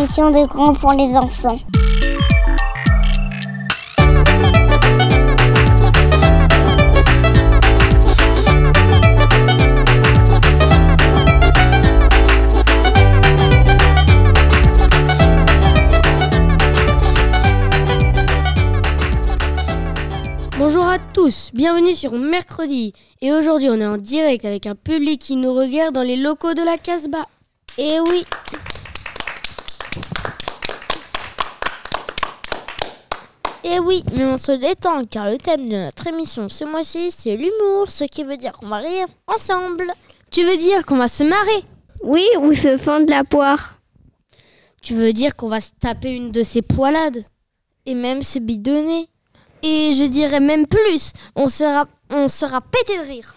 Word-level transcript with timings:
De 0.00 0.46
grands 0.46 0.72
pour 0.72 0.92
les 0.92 1.14
enfants. 1.14 1.58
Bonjour 20.56 20.84
à 20.84 20.98
tous, 21.12 21.50
bienvenue 21.52 21.94
sur 21.94 22.12
Mercredi. 22.12 22.94
Et 23.20 23.32
aujourd'hui, 23.32 23.68
on 23.68 23.74
est 23.74 23.84
en 23.84 23.98
direct 23.98 24.46
avec 24.46 24.64
un 24.64 24.74
public 24.74 25.20
qui 25.20 25.36
nous 25.36 25.52
regarde 25.52 25.94
dans 25.94 26.02
les 26.02 26.16
locaux 26.16 26.54
de 26.54 26.62
la 26.62 26.78
Casbah. 26.78 27.26
Et 27.76 28.00
oui. 28.00 28.24
Et 33.62 33.78
oui, 33.78 34.02
mais 34.16 34.24
on 34.24 34.38
se 34.38 34.52
détend 34.52 35.04
car 35.04 35.28
le 35.28 35.36
thème 35.36 35.68
de 35.68 35.76
notre 35.76 36.06
émission 36.06 36.48
ce 36.48 36.64
mois-ci, 36.64 37.10
c'est 37.10 37.36
l'humour, 37.36 37.90
ce 37.90 38.04
qui 38.04 38.24
veut 38.24 38.38
dire 38.38 38.52
qu'on 38.52 38.68
va 38.68 38.78
rire 38.78 39.06
ensemble. 39.26 39.92
Tu 40.30 40.44
veux 40.44 40.56
dire 40.56 40.86
qu'on 40.86 40.96
va 40.96 41.08
se 41.08 41.24
marrer 41.24 41.64
Oui, 42.02 42.24
ou 42.38 42.54
se 42.54 42.78
fendre 42.78 43.10
la 43.10 43.22
poire. 43.22 43.74
Tu 44.80 44.94
veux 44.94 45.12
dire 45.12 45.36
qu'on 45.36 45.48
va 45.48 45.60
se 45.60 45.72
taper 45.78 46.12
une 46.12 46.30
de 46.30 46.42
ces 46.42 46.62
poilades 46.62 47.22
Et 47.84 47.94
même 47.94 48.22
se 48.22 48.38
bidonner 48.38 49.08
Et 49.62 49.92
je 49.92 50.04
dirais 50.06 50.40
même 50.40 50.66
plus, 50.66 51.12
on 51.36 51.46
sera, 51.46 51.84
on 52.08 52.28
sera 52.28 52.62
pété 52.62 52.96
de 52.96 53.02
rire. 53.02 53.34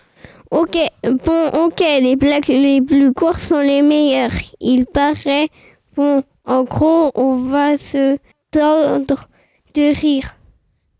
Ok, 0.51 0.77
bon, 1.03 1.47
ok, 1.65 1.79
les 1.79 2.15
plaques 2.15 2.47
les 2.47 2.81
plus 2.81 3.11
courtes 3.11 3.41
sont 3.41 3.59
les 3.59 3.81
meilleures. 3.81 4.31
Il 4.61 4.85
paraît, 4.85 5.49
bon, 5.97 6.23
en 6.45 6.63
gros, 6.63 7.11
on 7.15 7.35
va 7.35 7.77
se 7.77 8.17
tordre 8.51 9.27
de 9.73 9.93
rire. 9.93 10.35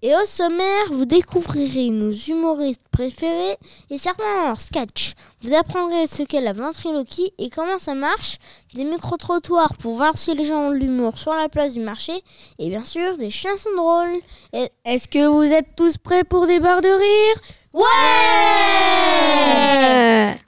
Et 0.01 0.13
au 0.13 0.25
sommaire, 0.25 0.91
vous 0.91 1.05
découvrirez 1.05 1.89
nos 1.89 2.11
humoristes 2.11 2.81
préférés 2.91 3.55
et 3.89 3.97
certains 3.97 4.47
leurs 4.47 4.59
sketchs. 4.59 5.13
Vous 5.41 5.53
apprendrez 5.53 6.07
ce 6.07 6.23
qu'est 6.23 6.41
la 6.41 6.51
ventriloquie 6.51 7.31
et 7.37 7.49
comment 7.49 7.79
ça 7.79 7.93
marche, 7.93 8.37
des 8.73 8.83
micro-trottoirs 8.83 9.77
pour 9.77 9.95
voir 9.95 10.17
si 10.17 10.35
les 10.35 10.43
gens 10.43 10.67
ont 10.67 10.71
de 10.71 10.75
l'humour 10.75 11.17
sur 11.17 11.33
la 11.33 11.47
place 11.47 11.73
du 11.73 11.79
marché 11.79 12.11
et 12.59 12.67
bien 12.67 12.83
sûr 12.83 13.17
des 13.17 13.29
chansons 13.29 13.69
drôles. 13.77 14.19
Et 14.51 14.69
Est-ce 14.83 15.07
que 15.07 15.25
vous 15.25 15.43
êtes 15.43 15.75
tous 15.77 15.97
prêts 15.97 16.25
pour 16.25 16.47
des 16.47 16.59
barres 16.59 16.81
de 16.81 16.89
rire? 16.89 17.41
Ouais 17.73 17.85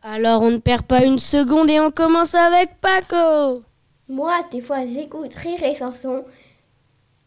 Alors 0.04 0.42
on 0.42 0.52
ne 0.52 0.58
perd 0.58 0.84
pas 0.84 1.06
une 1.06 1.20
seconde 1.20 1.70
et 1.70 1.80
on 1.80 1.92
commence 1.92 2.36
avec 2.36 2.82
Paco 2.82 3.64
Moi, 4.10 4.34
des 4.52 4.60
fois, 4.60 4.86
j'écoute 4.86 5.34
Rire 5.34 5.64
et 5.64 5.74
Chanson 5.74 6.26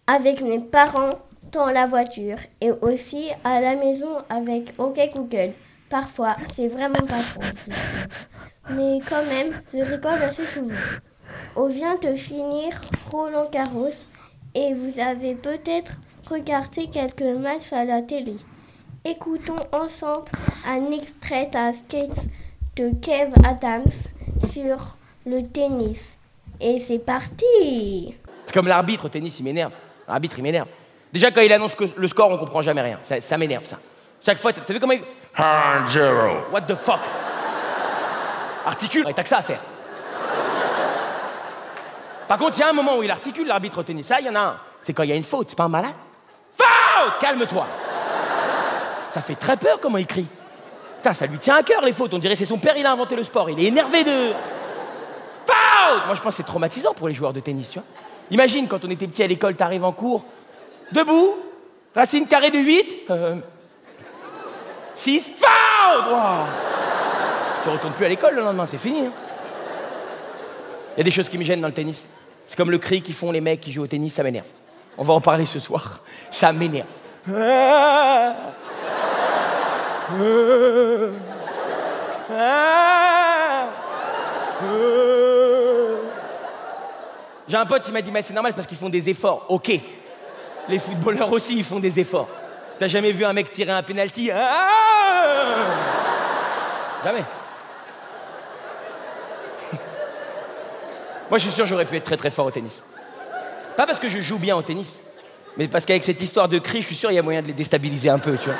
avec 0.08 0.40
mes 0.40 0.58
parents 0.58 1.10
dans 1.52 1.66
la 1.66 1.86
voiture 1.86 2.38
et 2.62 2.72
aussi 2.72 3.28
à 3.44 3.60
la 3.60 3.76
maison 3.76 4.08
avec 4.30 4.72
OK 4.78 4.98
Google. 5.14 5.52
Parfois, 5.90 6.34
c'est 6.56 6.68
vraiment 6.68 6.94
pas 7.06 7.20
trop. 7.20 7.42
Mais 8.70 9.00
quand 9.08 9.24
même, 9.26 9.52
je 9.72 9.78
rigole 9.78 10.22
assez 10.22 10.44
souvent. 10.44 10.74
On 11.56 11.68
vient 11.68 11.96
de 11.96 12.14
finir 12.14 12.72
Roland 13.10 13.48
Garros 13.52 13.90
et 14.54 14.74
vous 14.74 14.98
avez 14.98 15.34
peut-être 15.34 15.92
regardé 16.28 16.88
quelques 16.88 17.22
matchs 17.22 17.72
à 17.72 17.84
la 17.84 18.02
télé. 18.02 18.36
Écoutons 19.04 19.56
ensemble 19.72 20.30
un 20.66 20.90
extrait 20.90 21.50
à 21.54 21.72
sketch 21.72 22.16
de 22.76 22.90
Kev 23.00 23.32
Adams 23.44 23.84
sur 24.50 24.96
le 25.26 25.42
tennis. 25.46 26.00
Et 26.60 26.80
c'est 26.80 26.98
parti 26.98 28.14
C'est 28.46 28.54
comme 28.54 28.68
l'arbitre 28.68 29.06
au 29.06 29.08
tennis, 29.08 29.38
il 29.38 29.44
m'énerve. 29.44 29.72
L'arbitre, 30.08 30.38
il 30.38 30.42
m'énerve. 30.42 30.68
Déjà, 31.12 31.30
quand 31.30 31.40
il 31.40 31.52
annonce 31.52 31.74
que 31.74 31.84
le 31.96 32.08
score, 32.08 32.30
on 32.30 32.38
comprend 32.38 32.62
jamais 32.62 32.82
rien. 32.82 32.98
Ça, 33.02 33.20
ça 33.20 33.36
m'énerve, 33.38 33.64
ça. 33.64 33.78
Chaque 34.24 34.38
fois, 34.38 34.52
t'as 34.52 34.72
vu 34.72 34.80
comment 34.80 34.94
il... 34.94 35.02
What 36.52 36.62
the 36.62 36.74
fuck? 36.74 36.98
Articule, 38.66 39.04
t'as 39.14 39.22
que 39.22 39.28
ça 39.28 39.38
à 39.38 39.42
faire. 39.42 39.60
Par 42.26 42.36
contre, 42.36 42.58
il 42.58 42.60
y 42.60 42.64
a 42.64 42.68
un 42.68 42.74
moment 42.74 42.98
où 42.98 43.02
il 43.02 43.10
articule, 43.10 43.46
l'arbitre 43.46 43.78
au 43.78 43.82
tennis. 43.82 44.06
Ça, 44.06 44.20
il 44.20 44.26
y 44.26 44.28
en 44.28 44.34
a 44.34 44.40
un. 44.40 44.56
C'est 44.82 44.92
quand 44.92 45.02
il 45.02 45.08
y 45.08 45.12
a 45.12 45.16
une 45.16 45.22
faute, 45.22 45.48
c'est 45.48 45.56
pas 45.56 45.64
un 45.64 45.68
malade 45.68 45.94
Faute 46.52 47.18
Calme-toi 47.20 47.66
Ça 49.10 49.20
fait 49.20 49.34
très 49.34 49.56
peur 49.56 49.80
comment 49.80 49.98
il 49.98 50.06
crie. 50.06 50.26
Putain, 50.96 51.14
ça 51.14 51.26
lui 51.26 51.38
tient 51.38 51.56
à 51.56 51.62
cœur, 51.62 51.82
les 51.82 51.92
fautes. 51.92 52.12
On 52.12 52.18
dirait 52.18 52.34
que 52.34 52.38
c'est 52.38 52.44
son 52.44 52.58
père, 52.58 52.76
il 52.76 52.84
a 52.84 52.92
inventé 52.92 53.16
le 53.16 53.24
sport. 53.24 53.48
Il 53.48 53.58
est 53.60 53.68
énervé 53.68 54.04
de... 54.04 54.32
Faute 55.46 56.06
Moi, 56.06 56.14
je 56.14 56.20
pense 56.20 56.34
que 56.34 56.36
c'est 56.38 56.42
traumatisant 56.42 56.92
pour 56.92 57.08
les 57.08 57.14
joueurs 57.14 57.32
de 57.32 57.40
tennis, 57.40 57.70
tu 57.70 57.78
vois. 57.78 57.86
Imagine, 58.30 58.68
quand 58.68 58.84
on 58.84 58.90
était 58.90 59.06
petit 59.06 59.22
à 59.22 59.26
l'école, 59.26 59.54
t'arrives 59.56 59.84
en 59.84 59.92
cours, 59.92 60.24
debout, 60.92 61.34
racine 61.94 62.26
carrée 62.26 62.50
de 62.50 62.58
8, 62.58 62.86
euh, 63.10 63.34
6, 64.94 65.28
faute 65.36 65.48
Wow. 66.10 66.44
Tu 67.62 67.68
retournes 67.70 67.92
plus 67.94 68.04
à 68.04 68.08
l'école 68.08 68.34
le 68.34 68.42
lendemain, 68.42 68.66
c'est 68.66 68.78
fini. 68.78 69.06
hein. 69.06 69.12
Il 70.96 70.98
y 70.98 71.00
a 71.00 71.04
des 71.04 71.10
choses 71.10 71.28
qui 71.28 71.38
me 71.38 71.44
gênent 71.44 71.60
dans 71.60 71.68
le 71.68 71.72
tennis. 71.72 72.06
C'est 72.46 72.56
comme 72.56 72.70
le 72.70 72.78
cri 72.78 73.02
qu'ils 73.02 73.14
font 73.14 73.30
les 73.32 73.40
mecs 73.40 73.60
qui 73.60 73.72
jouent 73.72 73.84
au 73.84 73.86
tennis, 73.86 74.14
ça 74.14 74.22
m'énerve. 74.22 74.46
On 74.96 75.02
va 75.04 75.14
en 75.14 75.20
parler 75.20 75.46
ce 75.46 75.58
soir. 75.58 76.02
Ça 76.30 76.52
m'énerve. 76.52 76.86
Ah. 77.34 78.34
Ah. 82.30 83.07
J'ai 87.48 87.56
un 87.56 87.66
pote, 87.66 87.86
il 87.86 87.92
m'a 87.92 88.02
dit, 88.02 88.10
mais 88.10 88.22
c'est 88.22 88.34
normal, 88.34 88.52
c'est 88.52 88.56
parce 88.56 88.66
qu'ils 88.66 88.76
font 88.76 88.88
des 88.88 89.08
efforts. 89.08 89.46
Ok. 89.48 89.72
Les 90.68 90.78
footballeurs 90.78 91.32
aussi, 91.32 91.56
ils 91.56 91.64
font 91.64 91.80
des 91.80 91.98
efforts. 91.98 92.28
T'as 92.78 92.88
jamais 92.88 93.12
vu 93.12 93.24
un 93.24 93.32
mec 93.32 93.50
tirer 93.50 93.72
un 93.72 93.82
penalty? 93.82 94.30
Ah 94.32 94.68
Jamais. 97.04 97.24
Moi, 101.30 101.38
je 101.38 101.42
suis 101.44 101.52
sûr 101.52 101.66
j'aurais 101.66 101.84
pu 101.84 101.96
être 101.96 102.04
très 102.04 102.16
très 102.16 102.30
fort 102.30 102.46
au 102.46 102.50
tennis. 102.50 102.82
Pas 103.76 103.86
parce 103.86 103.98
que 103.98 104.08
je 104.08 104.20
joue 104.20 104.38
bien 104.38 104.56
au 104.56 104.62
tennis, 104.62 104.98
mais 105.56 105.68
parce 105.68 105.84
qu'avec 105.84 106.02
cette 106.02 106.20
histoire 106.20 106.48
de 106.48 106.58
cri, 106.58 106.82
je 106.82 106.86
suis 106.86 106.96
sûr 106.96 107.08
qu'il 107.08 107.16
y 107.16 107.18
a 107.18 107.22
moyen 107.22 107.42
de 107.42 107.46
les 107.46 107.52
déstabiliser 107.52 108.08
un 108.08 108.18
peu, 108.18 108.36
tu 108.36 108.48
vois. 108.48 108.58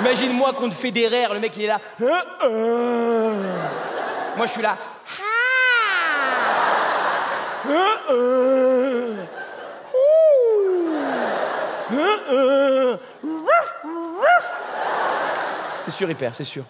Imagine-moi 0.00 0.52
contre 0.52 0.74
Federer, 0.74 1.26
le 1.32 1.40
mec 1.40 1.52
il 1.56 1.64
est 1.64 1.68
là. 1.68 1.80
Ah, 2.02 2.24
ah. 2.42 2.46
Moi, 4.36 4.46
je 4.46 4.52
suis 4.52 4.62
là. 4.62 4.76
C'est 15.84 15.90
sûr, 15.92 16.10
il 16.10 16.16
c'est 16.32 16.44
sûr. 16.44 16.64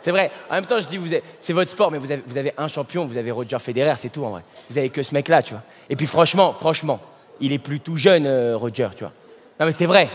C'est 0.00 0.10
vrai. 0.10 0.32
En 0.50 0.54
même 0.54 0.66
temps, 0.66 0.80
je 0.80 0.88
dis, 0.88 0.98
c'est 1.40 1.52
votre 1.52 1.70
sport, 1.70 1.90
mais 1.92 1.98
vous 1.98 2.10
avez, 2.10 2.22
vous 2.26 2.36
avez 2.36 2.52
un 2.58 2.66
champion, 2.66 3.06
vous 3.06 3.16
avez 3.16 3.30
Roger 3.30 3.58
Federer, 3.60 3.94
c'est 3.96 4.08
tout 4.08 4.24
en 4.24 4.30
vrai. 4.30 4.42
Vous 4.68 4.76
avez 4.76 4.90
que 4.90 5.02
ce 5.02 5.14
mec-là, 5.14 5.42
tu 5.42 5.54
vois. 5.54 5.62
Et 5.88 5.94
puis 5.94 6.06
franchement, 6.06 6.52
franchement, 6.52 7.00
il 7.40 7.52
est 7.52 7.58
plus 7.58 7.78
tout 7.78 7.96
jeune, 7.96 8.26
euh, 8.26 8.56
Roger, 8.56 8.88
tu 8.96 9.04
vois. 9.04 9.12
Non 9.60 9.66
mais 9.66 9.72
c'est 9.72 9.86
vrai. 9.86 10.08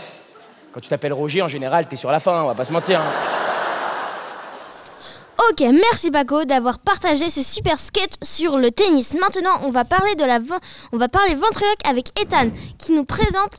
Quand 0.72 0.80
tu 0.80 0.88
t'appelles 0.90 1.14
Roger, 1.14 1.40
en 1.40 1.48
général, 1.48 1.88
t'es 1.88 1.96
sur 1.96 2.10
la 2.10 2.20
fin, 2.20 2.42
on 2.42 2.48
va 2.48 2.54
pas 2.54 2.66
se 2.66 2.72
mentir. 2.72 3.00
hein. 3.00 3.47
Ok, 5.50 5.60
merci 5.60 6.10
Paco 6.10 6.44
d'avoir 6.44 6.78
partagé 6.78 7.30
ce 7.30 7.42
super 7.42 7.78
sketch 7.78 8.14
sur 8.22 8.58
le 8.58 8.70
tennis. 8.70 9.14
Maintenant, 9.14 9.60
on 9.62 9.70
va 9.70 9.84
parler 9.84 10.14
de 10.14 10.24
la 10.24 10.40
ventriloque 10.40 11.86
avec 11.88 12.08
Ethan 12.20 12.50
qui 12.76 12.92
nous 12.92 13.04
présente 13.04 13.54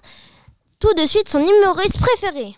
tout 0.80 0.94
de 0.94 1.06
suite 1.08 1.30
son 1.30 1.40
humoriste 1.40 2.00
préféré. 2.00 2.56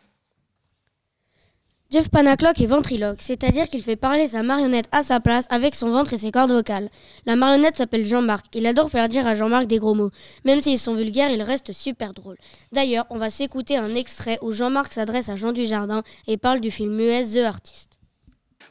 Jeff 1.92 2.10
Panaclock 2.10 2.60
est 2.60 2.66
ventriloque, 2.66 3.22
c'est-à-dire 3.22 3.70
qu'il 3.70 3.82
fait 3.82 3.96
parler 3.96 4.28
sa 4.28 4.44
marionnette 4.44 4.88
à 4.92 5.02
sa 5.02 5.20
place 5.20 5.46
avec 5.50 5.76
son 5.76 5.92
ventre 5.92 6.14
et 6.14 6.18
ses 6.18 6.32
cordes 6.32 6.52
vocales. 6.52 6.90
La 7.26 7.36
marionnette 7.38 7.78
s'appelle 7.78 8.06
Jean-Marc. 8.06 8.48
Il 8.54 8.66
adore 8.66 8.90
faire 8.90 9.08
dire 9.08 9.28
à 9.28 9.36
Jean-Marc 9.36 9.66
des 9.66 9.80
gros 9.80 9.94
mots. 9.94 10.12
Même 10.44 10.62
s'ils 10.62 10.80
sont 10.80 10.96
vulgaires, 10.96 11.32
il 11.32 11.42
reste 11.42 11.72
super 11.72 12.14
drôle. 12.14 12.38
D'ailleurs, 12.72 13.06
on 13.10 13.18
va 13.18 13.30
s'écouter 13.30 13.78
un 13.78 13.96
extrait 13.96 14.40
où 14.42 14.52
Jean-Marc 14.52 14.94
s'adresse 14.94 15.30
à 15.30 15.38
Jean 15.38 15.54
Dujardin 15.54 16.04
et 16.28 16.38
parle 16.38 16.60
du 16.60 16.72
film 16.72 16.94
muet 16.96 17.24
The 17.24 17.46
Artist. 17.46 17.91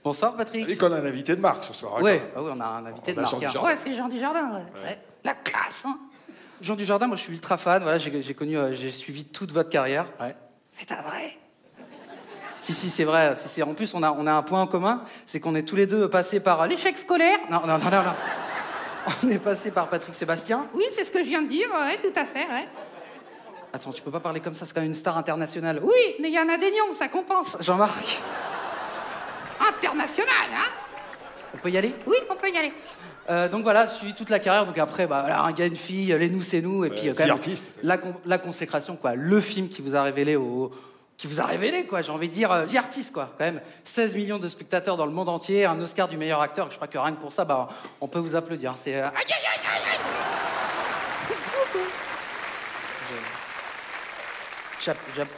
Bonsoir 0.02 0.34
Patrick. 0.34 0.68
Et 0.68 0.76
qu'on 0.76 0.92
a 0.92 0.96
un 0.96 1.04
invité 1.04 1.36
de 1.36 1.40
marque 1.40 1.62
ce 1.64 1.74
soir. 1.74 1.94
hein, 1.98 2.02
Ouais, 2.02 2.22
ah 2.34 2.42
ouais, 2.42 2.50
on 2.56 2.60
a 2.60 2.64
un 2.64 2.86
invité 2.86 3.12
On 3.12 3.14
de 3.16 3.20
marque. 3.20 3.40
Jean 3.42 3.60
hein. 3.60 3.64
Ouais, 3.66 3.76
c'est 3.82 3.94
Jean 3.94 4.08
Dujardin. 4.08 4.50
Ouais. 4.50 4.82
Ouais. 4.84 4.98
La 5.24 5.34
classe, 5.34 5.84
hein. 5.86 5.98
Jean 6.60 6.74
Dujardin, 6.74 7.06
moi 7.06 7.16
je 7.16 7.22
suis 7.22 7.32
ultra 7.32 7.56
fan. 7.58 7.82
Voilà, 7.82 7.98
j'ai 7.98 8.34
connu, 8.34 8.56
euh, 8.56 8.72
j'ai 8.74 8.90
suivi 8.90 9.24
toute 9.24 9.52
votre 9.52 9.68
carrière. 9.68 10.06
Ouais. 10.18 10.34
C'est 10.72 10.90
un 10.92 11.02
vrai. 11.02 11.36
Si, 12.62 12.72
si, 12.74 12.90
c'est 12.90 13.04
vrai. 13.04 13.34
Si, 13.36 13.48
si. 13.48 13.62
En 13.62 13.74
plus, 13.74 13.92
on 13.94 14.02
a, 14.02 14.10
on 14.12 14.26
a 14.26 14.32
un 14.32 14.42
point 14.42 14.60
en 14.60 14.66
commun, 14.66 15.02
c'est 15.26 15.40
qu'on 15.40 15.54
est 15.54 15.62
tous 15.62 15.76
les 15.76 15.86
deux 15.86 16.08
passés 16.08 16.40
par 16.40 16.62
euh, 16.62 16.66
l'échec 16.66 16.96
scolaire. 16.98 17.38
Non, 17.50 17.60
non, 17.66 17.78
non, 17.78 17.90
non, 17.90 18.02
non. 18.02 18.14
On 19.24 19.30
est 19.30 19.38
passé 19.38 19.70
par 19.70 19.88
Patrick 19.88 20.14
Sébastien. 20.14 20.66
Oui, 20.74 20.84
c'est 20.94 21.06
ce 21.06 21.10
que 21.10 21.20
je 21.20 21.24
viens 21.24 21.40
de 21.40 21.48
dire. 21.48 21.66
Ouais, 21.72 21.96
tout 22.02 22.12
à 22.20 22.24
fait. 22.26 22.46
Ouais. 22.52 22.68
Attends, 23.72 23.92
tu 23.92 24.02
peux 24.02 24.10
pas 24.10 24.20
parler 24.20 24.40
comme 24.40 24.52
ça, 24.54 24.66
c'est 24.66 24.74
quand 24.74 24.80
même 24.82 24.90
une 24.90 24.94
star 24.94 25.16
internationale. 25.16 25.80
Oui, 25.82 26.16
mais 26.20 26.28
il 26.28 26.34
y 26.34 26.38
en 26.38 26.48
a 26.48 26.58
des 26.58 26.70
nions, 26.70 26.94
ça 26.94 27.08
compense. 27.08 27.56
Jean-Marc. 27.60 28.20
International, 29.82 30.46
hein 30.52 30.70
On 31.54 31.58
peut 31.58 31.70
y 31.70 31.78
aller? 31.78 31.94
Oui, 32.06 32.16
on 32.28 32.34
peut 32.34 32.50
y 32.50 32.56
aller. 32.58 32.72
Euh, 33.28 33.48
donc 33.48 33.62
voilà, 33.62 33.86
j'ai 33.86 33.94
suivi 33.94 34.14
toute 34.14 34.28
la 34.30 34.38
carrière. 34.38 34.66
Donc 34.66 34.76
après, 34.78 35.06
bah, 35.06 35.20
voilà, 35.20 35.42
un 35.42 35.52
gars, 35.52 35.66
une 35.66 35.76
fille, 35.76 36.14
les 36.18 36.28
nous, 36.28 36.42
c'est 36.42 36.60
nous. 36.60 36.84
Et 36.84 36.90
puis, 36.90 37.08
euh, 37.08 37.12
The 37.12 37.16
quand 37.18 37.22
même, 37.24 37.32
Artist. 37.32 37.80
la, 37.82 37.96
con- 37.98 38.14
la 38.26 38.38
consécration, 38.38 38.96
quoi. 38.96 39.14
Le 39.14 39.40
film 39.40 39.68
qui 39.68 39.82
vous 39.82 39.96
a 39.96 40.02
révélé 40.02 40.36
au. 40.36 40.70
Qui 41.16 41.26
vous 41.26 41.40
a 41.40 41.44
révélé, 41.44 41.84
quoi, 41.86 42.00
j'ai 42.02 42.10
envie 42.12 42.28
de 42.28 42.32
dire, 42.32 42.50
euh, 42.50 42.64
The 42.64 42.76
Artist, 42.76 43.12
quoi, 43.12 43.34
quand 43.38 43.44
même. 43.44 43.60
16 43.84 44.14
millions 44.14 44.38
de 44.38 44.48
spectateurs 44.48 44.96
dans 44.96 45.04
le 45.06 45.12
monde 45.12 45.28
entier, 45.28 45.66
un 45.66 45.78
Oscar 45.80 46.08
du 46.08 46.16
meilleur 46.16 46.40
acteur, 46.40 46.70
je 46.70 46.76
crois 46.76 46.88
que 46.88 46.96
rien 46.98 47.12
que 47.14 47.20
pour 47.20 47.32
ça, 47.32 47.44
bah, 47.44 47.68
on 48.00 48.08
peut 48.08 48.18
vous 48.20 48.36
applaudir. 48.36 48.74
C'est. 48.78 48.94
euh, 48.96 49.06
Aïe, 49.08 49.12
aïe, 49.26 49.32
aïe, 49.52 49.80
aïe, 49.92 49.98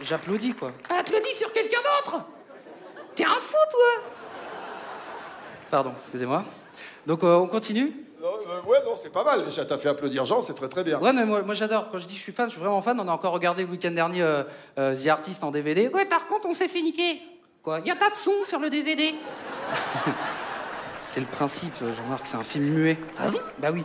J'applaudis, 0.08 0.54
quoi. 0.54 0.70
Applaudis 0.96 1.34
sur 1.34 1.52
quelqu'un 1.52 1.78
d'autre 1.80 2.24
T'es 3.14 3.24
un 3.24 3.34
fou, 3.34 3.56
toi 3.70 4.04
Pardon, 5.72 5.94
excusez-moi. 6.02 6.44
Donc, 7.06 7.24
euh, 7.24 7.34
on 7.36 7.46
continue 7.46 7.94
Non, 8.20 8.28
euh, 8.28 8.68
ouais, 8.68 8.82
non, 8.84 8.94
c'est 8.94 9.10
pas 9.10 9.24
mal. 9.24 9.42
Déjà, 9.42 9.64
t'as 9.64 9.78
fait 9.78 9.88
applaudir 9.88 10.26
Jean, 10.26 10.42
c'est 10.42 10.52
très 10.52 10.68
très 10.68 10.84
bien. 10.84 10.98
Ouais, 11.00 11.14
mais 11.14 11.24
moi, 11.24 11.40
moi, 11.40 11.54
j'adore. 11.54 11.88
Quand 11.90 11.96
je 11.98 12.06
dis 12.06 12.14
je 12.14 12.20
suis 12.20 12.30
fan, 12.32 12.48
je 12.50 12.52
suis 12.52 12.60
vraiment 12.60 12.82
fan. 12.82 13.00
On 13.00 13.08
a 13.08 13.10
encore 13.12 13.32
regardé 13.32 13.62
le 13.64 13.70
week-end 13.70 13.90
dernier 13.90 14.20
euh, 14.20 14.44
The 14.76 15.06
Artist 15.06 15.42
en 15.42 15.50
DVD. 15.50 15.88
Ouais, 15.88 16.04
par 16.04 16.26
contre, 16.26 16.46
on 16.46 16.52
s'est 16.52 16.68
fait 16.68 16.82
niquer. 16.82 17.22
Quoi? 17.62 17.80
Y 17.86 17.90
a 17.90 17.96
pas 17.96 18.10
de 18.10 18.16
son 18.16 18.34
sur 18.46 18.58
le 18.58 18.68
DVD 18.68 19.14
C'est 21.00 21.20
le 21.20 21.26
principe, 21.26 21.72
Jean-Marc, 21.80 22.26
c'est 22.26 22.36
un 22.36 22.42
film 22.42 22.66
muet. 22.66 22.98
Ah 23.18 23.28
oui? 23.30 23.38
Bah 23.58 23.68
oui. 23.72 23.82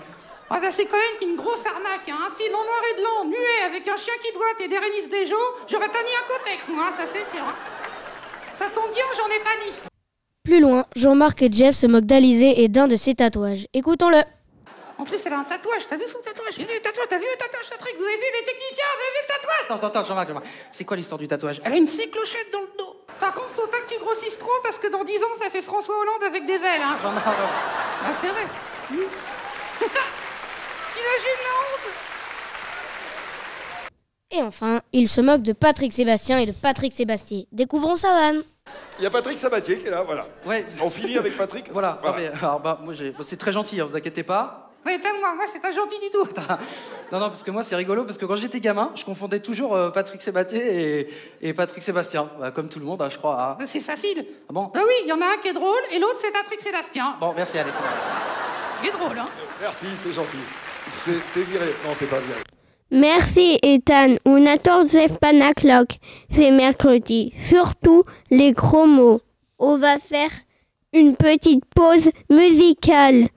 Ah 0.50 0.60
bah 0.60 0.72
c'est 0.72 0.88
quand 0.88 0.98
même 0.98 1.30
une 1.30 1.38
grosse 1.38 1.66
arnaque, 1.66 2.10
hein. 2.10 2.18
Un 2.28 2.36
film 2.36 2.54
en 2.54 2.64
noir 2.64 2.82
et 2.92 3.02
blanc, 3.02 3.30
muet, 3.30 3.66
avec 3.66 3.88
un 3.88 3.96
chien 3.96 4.14
qui 4.22 4.34
doit 4.34 4.46
et 4.60 4.68
des 4.68 4.78
Rénis 4.78 5.08
Desjos. 5.10 5.36
J'aurais 5.70 5.88
tanné 5.88 6.10
un 6.22 6.38
côté, 6.38 6.74
moi, 6.74 6.88
ça 6.98 7.06
c'est 7.08 7.34
sûr. 7.34 7.46
hein. 7.46 7.56
Ça 8.56 8.66
tombe 8.76 8.92
bien, 8.94 9.06
j'en 9.16 9.28
ai 9.28 9.40
tanné. 9.40 9.97
Plus 10.48 10.62
loin, 10.62 10.86
Jean-Marc 10.96 11.42
et 11.42 11.52
Jeff 11.52 11.76
se 11.76 11.88
moquent 11.88 12.06
d'Alizé 12.06 12.64
et 12.64 12.70
d'un 12.70 12.88
de 12.88 12.96
ses 12.96 13.16
tatouages. 13.16 13.68
Écoutons-le. 13.74 14.24
En 14.98 15.04
plus, 15.04 15.18
elle 15.26 15.34
a 15.34 15.40
un 15.40 15.44
tatouage. 15.44 15.84
T'as 15.90 15.98
vu 15.98 16.06
son 16.08 16.20
tatouage? 16.20 16.54
J'ai 16.56 16.64
vu 16.64 16.74
le 16.74 16.80
tatouage. 16.80 17.08
T'as 17.10 17.18
vu 17.18 17.26
le 17.30 17.38
tatouage, 17.38 17.70
Patrick 17.70 17.98
Vous 17.98 18.06
avez 18.06 18.16
vu 18.16 18.24
les 18.40 18.46
techniciens? 18.46 18.86
Vous 18.96 19.04
avez 19.04 19.12
vu 19.12 19.20
le 19.24 19.28
tatouage? 19.28 19.66
Attends, 19.68 19.88
attends, 19.88 20.08
Jean-Marc, 20.08 20.28
Jean-Marc. 20.30 20.46
C'est 20.72 20.86
quoi 20.86 20.96
l'histoire 20.96 21.20
du 21.20 21.28
tatouage? 21.28 21.60
Elle 21.66 21.74
a 21.74 21.76
une 21.76 21.86
cyclochette 21.90 22.48
dans 22.54 22.62
le 22.62 22.70
dos. 22.80 22.96
Par 23.20 23.34
contre, 23.34 23.50
faut 23.50 23.68
pas 23.68 23.82
que 23.82 23.94
tu 23.94 24.00
grossisses 24.00 24.40
trop 24.40 24.58
parce 24.64 24.78
que 24.78 24.88
dans 24.88 25.04
10 25.04 25.18
ans, 25.18 25.36
ça 25.42 25.50
fait 25.50 25.62
François 25.62 26.00
Hollande 26.00 26.24
avec 26.26 26.46
des 26.46 26.54
ailes, 26.54 26.82
hein, 26.82 26.96
Jean-Marc. 27.04 27.26
Ah, 27.28 28.14
c'est 28.22 28.30
vrai. 28.30 28.46
Imagine 30.96 31.40
la 31.44 31.56
honte 31.60 31.92
Et 34.32 34.42
enfin, 34.42 34.82
il 34.92 35.08
se 35.08 35.22
moque 35.22 35.42
de 35.42 35.54
Patrick 35.54 35.94
Sébastien 35.94 36.40
et 36.40 36.46
de 36.46 36.52
Patrick 36.52 36.92
Sébastien. 36.94 37.44
Découvrons 37.54 37.96
sa 37.96 38.12
vanne. 38.14 38.44
Il 39.00 39.04
y 39.04 39.08
a 39.08 39.10
Patrick 39.10 39.38
Sabatier 39.38 39.78
qui 39.78 39.88
est 39.88 39.92
là, 39.92 40.04
voilà. 40.04 40.28
Ouais. 40.46 40.66
On 40.84 40.90
finit 40.90 41.18
avec 41.18 41.38
Patrick 41.38 41.70
Voilà. 41.72 42.02
Ah, 42.04 42.14
mais, 42.18 42.28
alors, 42.28 42.60
bah, 42.60 42.80
moi, 42.84 42.94
j'ai- 42.94 43.12
bah, 43.12 43.24
c'est 43.24 43.38
très 43.38 43.54
gentil, 43.54 43.80
hein, 43.80 43.88
vous 43.90 43.96
inquiétez 43.96 44.24
pas. 44.24 44.72
Ouais, 44.86 44.98
moi, 45.20 45.34
moi, 45.36 45.46
c'est 45.52 45.62
pas 45.62 45.72
gentil 45.74 46.00
du 46.00 46.10
tout. 46.10 46.26
Non, 47.10 47.20
non, 47.22 47.30
parce 47.30 47.42
que 47.44 47.52
moi, 47.52 47.64
c'est 47.64 47.78
rigolo, 47.78 48.04
parce 48.04 48.18
que 48.18 48.26
quand 48.26 48.36
j'étais 48.36 48.60
gamin, 48.60 48.92
je 48.96 49.06
confondais 49.06 49.40
toujours 49.40 49.74
euh, 49.78 49.92
Patrick 49.92 50.22
Sébastien 50.22 50.60
et, 50.60 51.08
et 51.42 51.54
Patrick 51.54 51.82
Sébastien. 51.82 52.30
Bah, 52.38 52.52
comme 52.52 52.68
tout 52.68 52.80
le 52.80 52.86
monde, 52.86 53.02
hein, 53.02 53.08
je 53.10 53.18
crois. 53.18 53.58
hein. 53.62 53.66
C'est 53.66 53.80
facile. 53.80 54.26
Ah 54.50 54.52
bon 54.52 54.70
Ah 54.76 54.80
oui, 54.86 54.94
il 55.04 55.08
y 55.08 55.14
en 55.14 55.22
a 55.22 55.26
un 55.26 55.38
qui 55.42 55.48
est 55.48 55.54
drôle 55.54 55.80
et 55.94 56.00
l'autre, 56.00 56.18
c'est 56.22 56.34
Patrick 56.34 56.60
Sébastien. 56.60 57.16
Bon, 57.22 57.32
merci, 57.34 57.60
bon. 57.60 57.64
Il 58.84 58.90
est 58.90 58.92
drôle, 58.92 59.18
hein 59.18 59.26
Merci, 59.62 59.86
c'est 59.96 60.12
gentil. 60.12 60.38
C'est- 60.92 61.22
T'es 61.34 61.44
viré. 61.44 61.74
Non, 61.86 61.94
t'es 61.98 62.08
pas 62.08 62.20
viré. 62.20 62.42
Merci 62.90 63.60
Ethan 63.64 64.16
ou 64.26 64.40
Nathan 64.40 64.84
Joseph 64.84 65.18
Panaclock. 65.20 66.00
C'est 66.32 66.52
mercredi. 66.52 67.34
Surtout 67.38 68.04
les 68.32 68.54
gros 68.54 68.86
mots. 68.86 69.22
On 69.60 69.76
va 69.76 70.00
faire 70.00 70.32
une 70.94 71.16
petite 71.16 71.66
pause 71.76 72.10
musicale. 72.30 73.28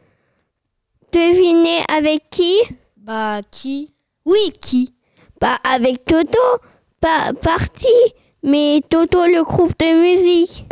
Devinez 1.13 1.81
avec 1.89 2.31
qui? 2.31 2.57
Bah, 2.97 3.41
qui? 3.51 3.93
Oui, 4.25 4.53
qui? 4.61 4.95
Pas 5.41 5.59
avec 5.65 6.05
Toto. 6.05 6.39
Pas 7.01 7.33
parti. 7.43 7.89
Mais 8.45 8.81
Toto 8.89 9.27
le 9.27 9.43
groupe 9.43 9.77
de 9.81 10.01
musique. 10.01 10.65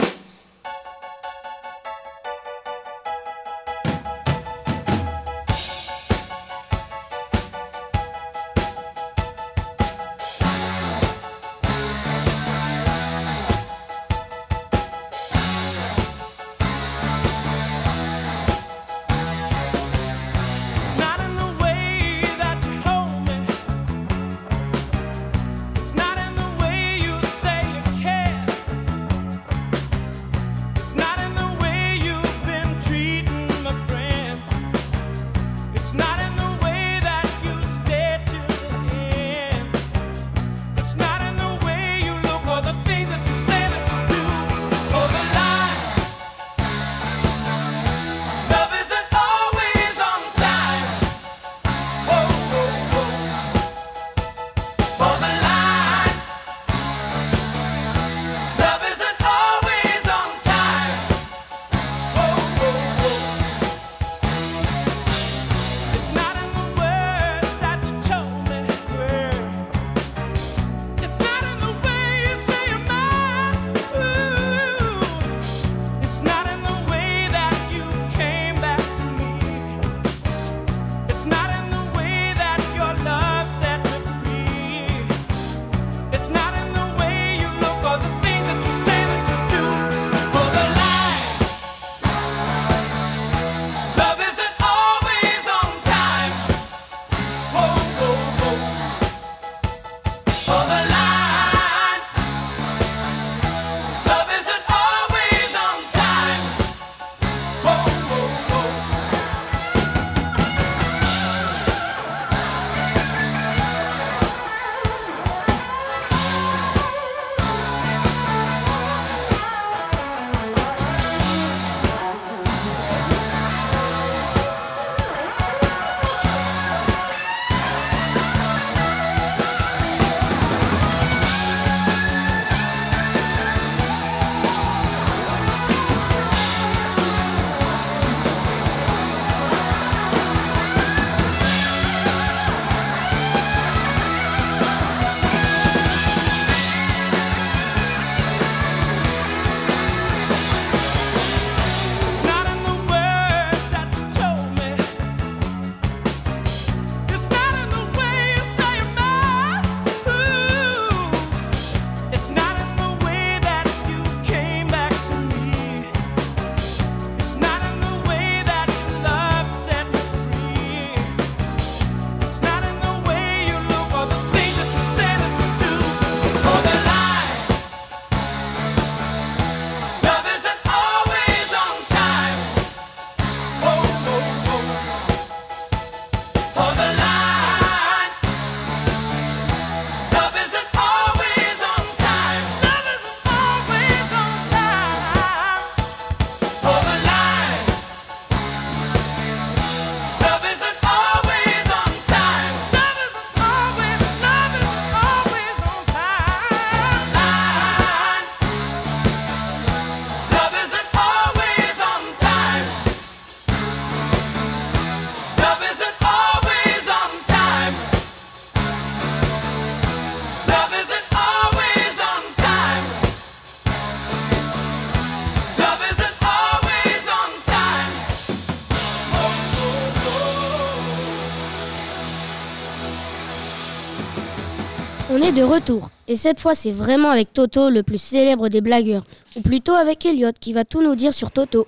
Est 235.23 235.33
de 235.33 235.43
retour. 235.43 235.91
Et 236.07 236.17
cette 236.17 236.41
fois, 236.41 236.55
c'est 236.55 236.73
vraiment 236.73 237.11
avec 237.11 237.33
Toto, 237.33 237.71
le 237.71 237.83
plus 237.83 238.01
célèbre 238.01 238.49
des 238.49 238.61
blagueurs. 238.61 239.07
Ou 239.37 239.41
plutôt 239.41 239.75
avec 239.75 240.05
Elliot, 240.05 240.33
qui 240.39 240.53
va 240.53 240.65
tout 240.65 240.83
nous 240.83 240.95
dire 240.95 241.15
sur 241.15 241.31
Toto. 241.31 241.67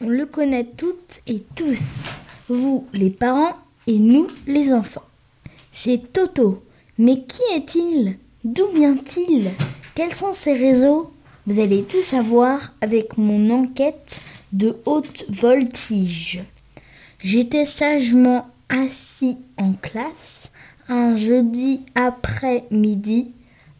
On 0.00 0.08
le 0.08 0.26
connaît 0.26 0.64
toutes 0.64 1.20
et 1.26 1.42
tous. 1.56 2.04
Vous, 2.48 2.86
les 2.92 3.10
parents, 3.10 3.56
et 3.86 3.98
nous, 3.98 4.28
les 4.46 4.72
enfants. 4.72 5.04
C'est 5.72 6.12
Toto. 6.12 6.62
Mais 6.98 7.22
qui 7.22 7.42
est-il? 7.54 8.18
D'où 8.44 8.66
vient-il? 8.74 9.50
Quels 9.94 10.14
sont 10.14 10.32
ses 10.32 10.52
réseaux? 10.52 11.10
Vous 11.46 11.60
allez 11.60 11.82
tout 11.82 12.02
savoir 12.02 12.74
avec 12.80 13.18
mon 13.18 13.50
enquête 13.50 14.20
de 14.52 14.76
haute 14.84 15.24
voltige. 15.28 16.44
J'étais 17.22 17.66
sagement 17.66 18.46
assis 18.68 19.38
en 19.56 19.72
classe 19.72 20.50
un 20.88 21.16
jeudi 21.16 21.82
après-midi 21.94 23.32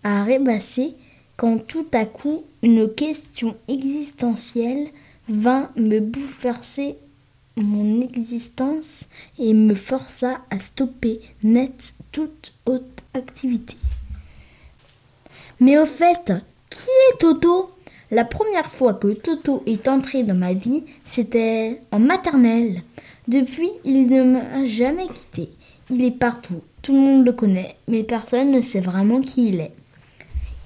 à 0.05 0.25
rêvasser 0.25 0.95
quand 1.37 1.67
tout 1.67 1.87
à 1.93 2.05
coup 2.05 2.45
une 2.63 2.93
question 2.93 3.57
existentielle 3.69 4.89
vint 5.29 5.71
me 5.77 6.01
bouleverser 6.01 6.97
mon 7.57 8.01
existence 8.01 9.05
et 9.39 9.55
me 9.55 9.75
força 9.75 10.41
à 10.51 10.59
stopper 10.59 11.21
net 11.43 11.95
toute 12.13 12.53
haute 12.67 13.03
activité. 13.15 13.77
Mais 15.61 15.79
au 15.79 15.87
fait, 15.87 16.33
qui 16.71 16.89
est 17.11 17.19
Toto? 17.19 17.71
La 18.11 18.25
première 18.25 18.71
fois 18.71 18.95
que 18.95 19.09
Toto 19.09 19.63
est 19.67 19.87
entré 19.87 20.23
dans 20.23 20.37
ma 20.37 20.55
vie, 20.55 20.85
c'était 21.05 21.81
en 21.93 21.99
maternelle. 21.99 22.83
Depuis, 23.27 23.71
il 23.85 24.07
ne 24.07 24.23
m'a 24.23 24.65
jamais 24.65 25.09
quitté. 25.09 25.51
Il 25.91 26.03
est 26.05 26.13
partout, 26.13 26.63
tout 26.83 26.93
le 26.93 27.01
monde 27.01 27.27
le 27.27 27.33
connaît, 27.33 27.77
mais 27.87 28.03
personne 28.03 28.51
ne 28.51 28.61
sait 28.61 28.81
vraiment 28.81 29.21
qui 29.21 29.49
il 29.49 29.61
est. 29.61 29.73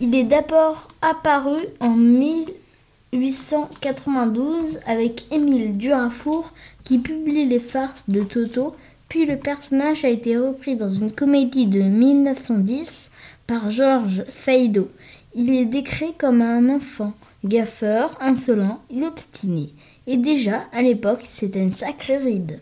Il 0.00 0.14
est 0.14 0.25
d'abord 0.25 0.88
apparu 1.00 1.61
en 1.81 1.97
1892 1.97 4.78
avec 4.87 5.31
Émile 5.33 5.76
Durafour 5.76 6.52
qui 6.85 6.99
publie 6.99 7.47
les 7.47 7.61
farces 7.61 8.11
de 8.11 8.23
Toto, 8.23 8.76
puis 9.09 9.26
le 9.26 9.37
personnage 9.37 10.04
a 10.04 10.09
été 10.09 10.37
repris 10.37 10.76
dans 10.76 10.88
une 10.88 11.12
comédie 11.12 11.66
de 11.66 11.81
1910 11.81 13.11
par 13.47 13.71
Georges 13.71 14.25
Feydeau. 14.28 14.88
Il 15.35 15.54
est 15.54 15.66
décrit 15.66 16.14
comme 16.19 16.42
un 16.42 16.69
enfant, 16.69 17.12
gaffeur, 17.45 18.19
insolent 18.21 18.81
et 18.90 19.04
obstiné. 19.04 19.71
Et 20.07 20.16
déjà, 20.16 20.64
à 20.73 20.83
l'époque, 20.83 21.23
c'était 21.25 21.62
une 21.62 21.71
sacrée 21.71 22.19
ride. 22.19 22.61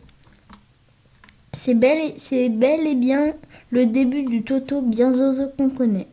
C'est 1.52 1.74
bel, 1.74 1.98
et- 1.98 2.14
c'est 2.16 2.48
bel 2.48 2.86
et 2.86 2.94
bien 2.94 3.34
le 3.70 3.86
début 3.86 4.22
du 4.22 4.42
Toto 4.42 4.80
bien 4.82 5.12
zozo 5.12 5.44
qu'on 5.56 5.70
connaît. 5.70 6.08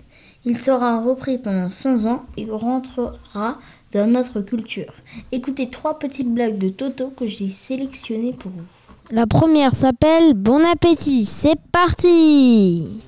Il 0.45 0.57
sera 0.57 1.01
repris 1.01 1.37
pendant 1.37 1.69
100 1.69 2.05
ans 2.05 2.25
et 2.37 2.45
rentrera 2.49 3.57
dans 3.91 4.07
notre 4.09 4.41
culture. 4.41 4.93
Écoutez 5.31 5.69
trois 5.69 5.99
petites 5.99 6.29
blagues 6.33 6.57
de 6.57 6.69
Toto 6.69 7.09
que 7.09 7.25
j'ai 7.27 7.49
sélectionnées 7.49 8.33
pour 8.33 8.51
vous. 8.51 8.63
La 9.11 9.25
première 9.27 9.73
s'appelle 9.73 10.33
Bon 10.33 10.63
appétit. 10.65 11.25
C'est 11.25 11.59
parti 11.71 13.01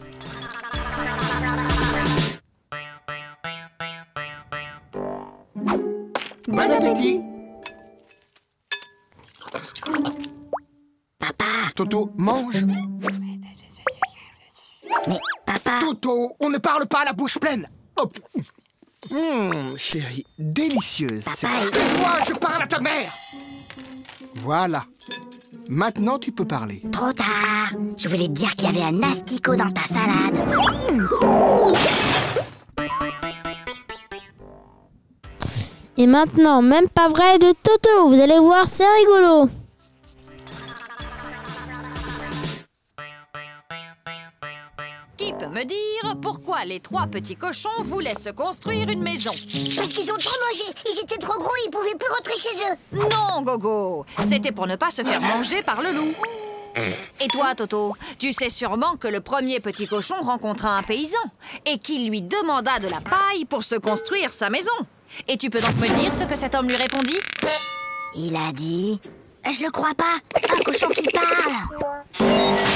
Bon 6.48 6.60
appétit 6.72 7.22
Toto, 11.80 12.12
mange. 12.18 12.66
Mais 15.08 15.18
papa 15.46 15.80
Toto, 15.80 16.34
on 16.42 16.50
ne 16.50 16.58
parle 16.58 16.86
pas 16.88 17.04
à 17.04 17.06
la 17.06 17.14
bouche 17.14 17.38
pleine. 17.40 17.70
Hop. 17.96 18.20
Hum, 19.10 19.78
chérie, 19.78 20.26
délicieuse. 20.38 21.24
Papa, 21.24 21.38
C'est- 21.38 22.00
Moi, 22.02 22.12
je 22.28 22.34
parle 22.34 22.64
à 22.64 22.68
ta 22.68 22.82
mère. 22.82 23.10
Voilà. 24.36 24.84
Maintenant, 25.70 26.20
tu 26.20 26.34
peux 26.34 26.44
parler. 26.44 26.82
Trop 26.92 27.14
tard 27.14 27.72
Je 27.96 28.10
voulais 28.10 28.28
te 28.28 28.34
dire 28.34 28.54
qu'il 28.58 28.66
y 28.76 28.78
avait 28.78 28.94
un 28.98 29.02
asticot 29.02 29.56
dans 29.56 29.72
ta 29.72 29.84
salade. 29.84 30.38
Et 35.96 36.08
maintenant, 36.08 36.62
même 36.62 36.90
pas 36.90 37.08
vrai 37.08 37.40
de 37.40 37.54
Toto. 37.64 38.10
Vous 38.10 38.20
allez 38.20 38.40
voir, 38.40 38.68
c'est 38.68 38.84
rigolo. 39.00 39.50
Qui 45.20 45.34
peut 45.34 45.48
me 45.48 45.66
dire 45.66 46.16
pourquoi 46.22 46.64
les 46.64 46.80
trois 46.80 47.06
petits 47.06 47.36
cochons 47.36 47.84
voulaient 47.84 48.16
se 48.16 48.30
construire 48.30 48.88
une 48.88 49.02
maison 49.02 49.32
Parce 49.76 49.92
qu'ils 49.92 50.10
ont 50.10 50.16
trop 50.16 50.38
mangé. 50.48 50.64
Ils 50.86 51.04
étaient 51.04 51.18
trop 51.18 51.38
gros, 51.38 51.52
ils 51.66 51.70
pouvaient 51.70 51.98
plus 52.00 52.10
rentrer 52.16 52.38
chez 52.38 52.56
eux. 52.56 53.00
Non, 53.12 53.42
Gogo. 53.42 54.06
C'était 54.22 54.54
pour 54.54 54.66
ne 54.66 54.78
pas 54.78 54.90
se 54.92 55.02
faire 55.02 55.20
manger 55.20 55.62
par 55.62 55.82
le 55.82 55.92
loup. 55.92 56.14
Et 57.20 57.28
toi, 57.28 57.54
Toto, 57.54 57.98
tu 58.18 58.32
sais 58.32 58.50
sûrement 58.50 58.96
que 58.96 59.10
le 59.10 59.20
premier 59.20 59.60
petit 59.60 59.90
cochon 59.90 60.16
rencontra 60.22 60.78
un 60.78 60.84
paysan 60.84 61.18
et 61.66 61.80
qu'il 61.80 62.08
lui 62.08 62.22
demanda 62.22 62.80
de 62.80 62.88
la 62.88 63.02
paille 63.02 63.44
pour 63.44 63.66
se 63.66 63.76
construire 63.76 64.32
sa 64.32 64.50
maison. 64.50 64.72
Et 65.28 65.36
tu 65.36 65.50
peux 65.50 65.60
donc 65.60 65.76
me 65.82 66.00
dire 66.00 66.14
ce 66.14 66.24
que 66.24 66.38
cet 66.38 66.56
homme 66.56 66.70
lui 66.70 66.78
répondit? 66.78 67.20
Il 68.16 68.38
a 68.38 68.54
dit... 68.54 68.98
Je 69.44 69.66
le 69.66 69.72
crois 69.72 69.96
pas 69.98 70.16
Un 70.34 70.64
cochon 70.64 70.88
qui 70.90 71.08
parle 71.10 72.69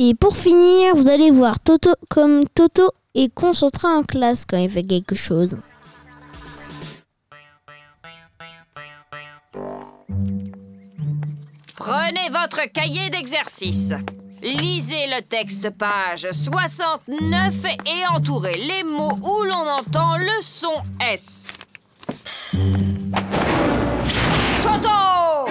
Et 0.00 0.14
pour 0.14 0.36
finir, 0.36 0.94
vous 0.94 1.08
allez 1.08 1.32
voir 1.32 1.58
Toto 1.58 1.90
comme 2.08 2.44
Toto 2.54 2.92
est 3.16 3.34
concentré 3.34 3.88
en 3.88 4.04
classe 4.04 4.44
quand 4.46 4.56
il 4.56 4.70
fait 4.70 4.84
quelque 4.84 5.16
chose. 5.16 5.56
Prenez 11.76 12.28
votre 12.30 12.70
cahier 12.72 13.10
d'exercice. 13.10 13.92
Lisez 14.40 15.08
le 15.08 15.20
texte 15.20 15.68
page 15.70 16.28
69 16.30 17.64
et 17.64 18.06
entourez 18.14 18.56
les 18.56 18.84
mots 18.84 19.18
où 19.20 19.42
l'on 19.42 19.68
entend 19.68 20.16
le 20.16 20.40
son 20.40 20.74
S. 21.10 21.54
Toto 24.62 25.48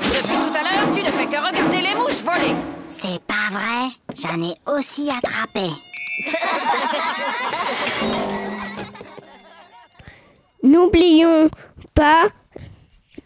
Depuis 0.00 0.38
tout 0.38 0.58
à 0.58 0.62
l'heure, 0.62 0.90
tu 0.94 1.02
ne 1.02 1.10
fais 1.10 1.26
que 1.26 1.46
regarder 1.46 1.82
les 1.82 1.94
mouches 1.94 2.24
voler. 2.24 2.54
Pas 3.50 3.58
vrai 3.58 3.90
J'en 4.14 4.40
ai 4.40 4.54
aussi 4.76 5.08
attrapé. 5.10 5.66
N'oublions 10.62 11.50
pas 11.94 12.28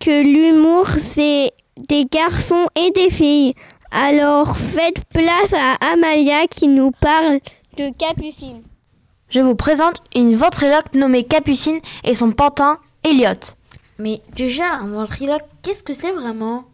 que 0.01 0.23
l'humour, 0.23 0.89
c'est 1.01 1.53
des 1.77 2.05
garçons 2.07 2.69
et 2.77 2.91
des 2.93 3.11
filles. 3.11 3.55
Alors 3.91 4.57
faites 4.57 5.05
place 5.07 5.53
à 5.53 5.75
Amalia 5.93 6.47
qui 6.47 6.69
nous 6.69 6.93
parle 6.93 7.41
de 7.77 7.91
Capucine. 7.97 8.63
Je 9.29 9.41
vous 9.41 9.57
présente 9.57 10.03
une 10.15 10.37
ventriloque 10.37 10.95
nommée 10.95 11.25
Capucine 11.25 11.81
et 12.05 12.15
son 12.15 12.31
pantin 12.31 12.79
Elliot. 13.03 13.55
Mais 13.99 14.23
déjà, 14.35 14.75
un 14.75 14.89
ventriloque, 14.89 15.45
qu'est-ce 15.63 15.85
que 15.85 15.95
c'est 15.95 16.13
vraiment? 16.13 16.65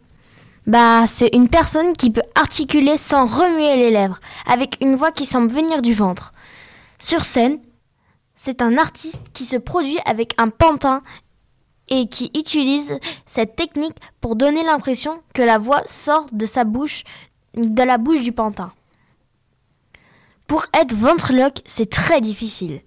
Bah, 0.67 1.07
c'est 1.07 1.33
une 1.33 1.49
personne 1.49 1.93
qui 1.93 2.11
peut 2.11 2.21
articuler 2.35 2.97
sans 2.97 3.25
remuer 3.25 3.75
les 3.75 3.89
lèvres, 3.89 4.19
avec 4.45 4.77
une 4.81 4.95
voix 4.95 5.11
qui 5.11 5.25
semble 5.25 5.51
venir 5.51 5.81
du 5.81 5.93
ventre. 5.93 6.33
Sur 6.99 7.23
scène, 7.23 7.59
c'est 8.35 8.61
un 8.61 8.77
artiste 8.77 9.21
qui 9.33 9.45
se 9.45 9.55
produit 9.55 9.99
avec 10.05 10.33
un 10.39 10.49
pantin 10.49 11.01
et 11.89 12.07
qui 12.07 12.31
utilise 12.35 12.99
cette 13.25 13.55
technique 13.55 13.97
pour 14.21 14.35
donner 14.35 14.63
l'impression 14.63 15.21
que 15.33 15.41
la 15.41 15.57
voix 15.57 15.81
sort 15.85 16.27
de 16.31 16.45
sa 16.45 16.63
bouche, 16.63 17.03
de 17.55 17.83
la 17.83 17.97
bouche 17.97 18.21
du 18.21 18.31
pantin. 18.31 18.71
Pour 20.47 20.65
être 20.73 20.93
ventriloque, 20.93 21.61
c'est 21.65 21.89
très 21.89 22.21
difficile. 22.21 22.81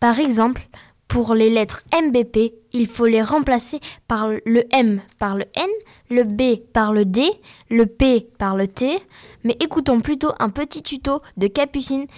Par 0.00 0.18
exemple, 0.18 0.68
pour 1.14 1.36
les 1.36 1.48
lettres 1.48 1.84
MBP, 1.94 2.54
il 2.72 2.88
faut 2.88 3.06
les 3.06 3.22
remplacer 3.22 3.78
par 4.08 4.30
le 4.44 4.64
M 4.74 5.00
par 5.20 5.36
le 5.36 5.44
N, 5.54 5.70
le 6.10 6.24
B 6.24 6.56
par 6.72 6.92
le 6.92 7.04
D, 7.04 7.30
le 7.70 7.86
P 7.86 8.26
par 8.36 8.56
le 8.56 8.66
T. 8.66 9.00
Mais 9.44 9.56
écoutons 9.60 10.00
plutôt 10.00 10.32
un 10.40 10.50
petit 10.50 10.82
tuto 10.82 11.20
de 11.36 11.46
Capucine 11.46 12.08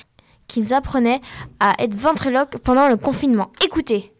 qu'ils 0.49 0.73
apprenaient 0.73 1.21
à 1.61 1.75
être 1.79 1.95
ventriloque 1.95 2.57
pendant 2.65 2.89
le 2.89 2.97
confinement. 2.97 3.53
Écoutez. 3.63 4.15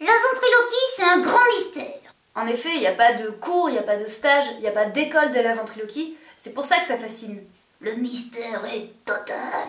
La 0.00 0.06
ventriloquie, 0.06 0.86
c'est 0.96 1.04
un 1.04 1.20
grand 1.20 1.46
mystère. 1.56 2.14
En 2.34 2.48
effet, 2.48 2.74
il 2.74 2.80
n'y 2.80 2.88
a 2.88 2.94
pas 2.94 3.12
de 3.12 3.30
cours, 3.30 3.68
il 3.70 3.74
n'y 3.74 3.78
a 3.78 3.84
pas 3.84 3.96
de 3.96 4.08
stage, 4.08 4.46
il 4.56 4.60
n'y 4.60 4.66
a 4.66 4.72
pas 4.72 4.86
d'école 4.86 5.30
de 5.30 5.38
la 5.38 5.54
ventriloquie. 5.54 6.16
C'est 6.36 6.52
pour 6.52 6.64
ça 6.64 6.80
que 6.80 6.86
ça 6.86 6.98
fascine. 6.98 7.44
Le 7.78 7.94
mystère 7.94 8.64
est 8.64 8.90
total. 9.04 9.68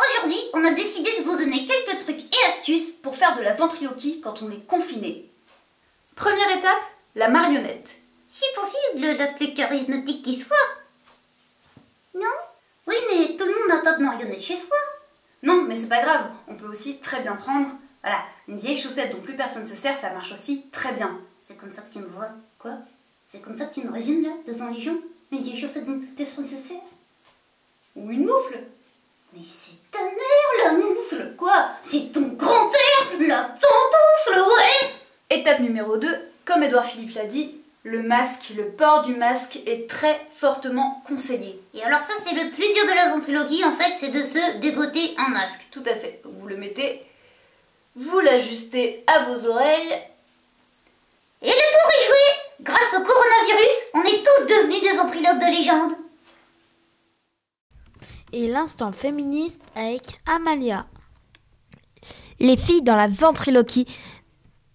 Aujourd'hui, 0.00 0.40
on 0.54 0.64
a 0.64 0.72
décidé 0.72 1.10
de 1.18 1.24
vous 1.24 1.36
donner 1.36 1.66
quelques 1.66 1.98
trucs 1.98 2.20
et 2.20 2.46
astuces 2.48 2.90
Pour 3.02 3.16
faire 3.16 3.36
de 3.36 3.42
la 3.42 3.54
ventriloquie 3.54 4.20
quand 4.20 4.42
on 4.42 4.50
est 4.50 4.66
confiné. 4.66 5.28
Première 6.16 6.56
étape, 6.56 6.82
la 7.16 7.28
marionnette. 7.28 7.96
Si 8.28 8.44
possible, 8.54 9.16
la 9.18 9.28
plus 9.28 9.52
charismatique 9.52 10.24
qui 10.24 10.34
soit. 10.34 10.56
Non? 12.14 12.22
Oui, 12.86 12.94
mais 13.08 13.36
tout 13.36 13.44
le 13.44 13.52
monde 13.52 13.78
a 13.78 13.82
tas 13.82 13.98
de 13.98 14.02
marionnettes 14.02 14.42
chez 14.42 14.56
soi. 14.56 14.76
Non, 15.42 15.62
mais 15.62 15.76
c'est 15.76 15.88
pas 15.88 16.02
grave, 16.02 16.30
on 16.48 16.54
peut 16.54 16.68
aussi 16.68 16.98
très 16.98 17.20
bien 17.20 17.36
prendre. 17.36 17.68
Voilà, 18.02 18.22
une 18.48 18.58
vieille 18.58 18.76
chaussette 18.76 19.10
dont 19.10 19.20
plus 19.20 19.36
personne 19.36 19.66
se 19.66 19.76
sert, 19.76 19.96
ça 19.96 20.10
marche 20.10 20.32
aussi 20.32 20.66
très 20.70 20.92
bien. 20.92 21.18
C'est 21.42 21.56
comme 21.58 21.72
ça 21.72 21.82
que 21.82 21.92
tu 21.92 21.98
me 21.98 22.06
vois. 22.06 22.30
Quoi? 22.58 22.72
C'est 23.26 23.42
comme 23.42 23.56
ça 23.56 23.66
que 23.66 23.74
tu 23.74 23.86
me 23.86 23.92
résumes 23.92 24.22
là, 24.22 24.30
devant 24.46 24.68
les 24.68 24.80
gens? 24.80 24.96
Une 25.32 25.42
vieille 25.42 25.60
chaussette 25.60 25.84
dont 25.84 25.98
plus 25.98 26.08
personne 26.08 26.46
se 26.46 26.56
sert? 26.56 26.80
Ou 27.96 28.10
une 28.10 28.26
moufle 28.26 28.60
Mais 29.32 29.42
c'est 29.48 29.90
ta 29.90 30.02
mère 30.02 30.64
la 30.64 30.72
moufle 30.72 31.34
Quoi? 31.36 31.70
C'est 31.82 32.12
ton 32.12 32.28
grand-père 32.36 33.18
La 33.20 33.44
tontoufle, 33.44 34.40
ouais? 34.40 34.90
Étape 35.30 35.60
numéro 35.60 35.96
2, 35.96 36.08
comme 36.44 36.64
Edouard 36.64 36.84
Philippe 36.84 37.14
l'a 37.14 37.26
dit, 37.26 37.54
le 37.84 38.02
masque, 38.02 38.52
le 38.56 38.66
port 38.70 39.02
du 39.02 39.14
masque 39.14 39.60
est 39.66 39.88
très 39.88 40.20
fortement 40.30 41.02
conseillé. 41.06 41.60
Et 41.72 41.82
alors 41.82 42.02
ça 42.02 42.14
c'est 42.22 42.34
le 42.34 42.50
plus 42.50 42.74
dur 42.74 42.84
de 42.84 42.94
la 42.94 43.10
ventriloquie 43.10 43.64
en 43.64 43.72
fait, 43.72 43.94
c'est 43.94 44.08
de 44.10 44.22
se 44.22 44.58
dégoter 44.58 45.14
un 45.16 45.28
masque. 45.28 45.66
Tout 45.70 45.82
à 45.86 45.94
fait. 45.94 46.20
Donc 46.24 46.34
vous 46.36 46.46
le 46.46 46.56
mettez, 46.56 47.02
vous 47.96 48.20
l'ajustez 48.20 49.02
à 49.06 49.24
vos 49.24 49.46
oreilles. 49.46 49.98
Et 51.42 51.48
le 51.48 51.52
tour 51.52 51.90
est 51.98 52.06
joué 52.06 52.40
Grâce 52.62 52.94
au 52.94 53.02
coronavirus, 53.02 53.76
on 53.94 54.02
est 54.02 54.22
tous 54.22 54.46
devenus 54.46 54.82
des 54.82 54.96
ventriloques 54.96 55.38
de 55.38 55.56
légende. 55.56 55.92
Et 58.32 58.46
l'instant 58.46 58.92
féministe 58.92 59.60
avec 59.74 60.20
Amalia. 60.26 60.86
Les 62.38 62.56
filles 62.56 62.82
dans 62.82 62.96
la 62.96 63.08
ventriloquie, 63.08 63.86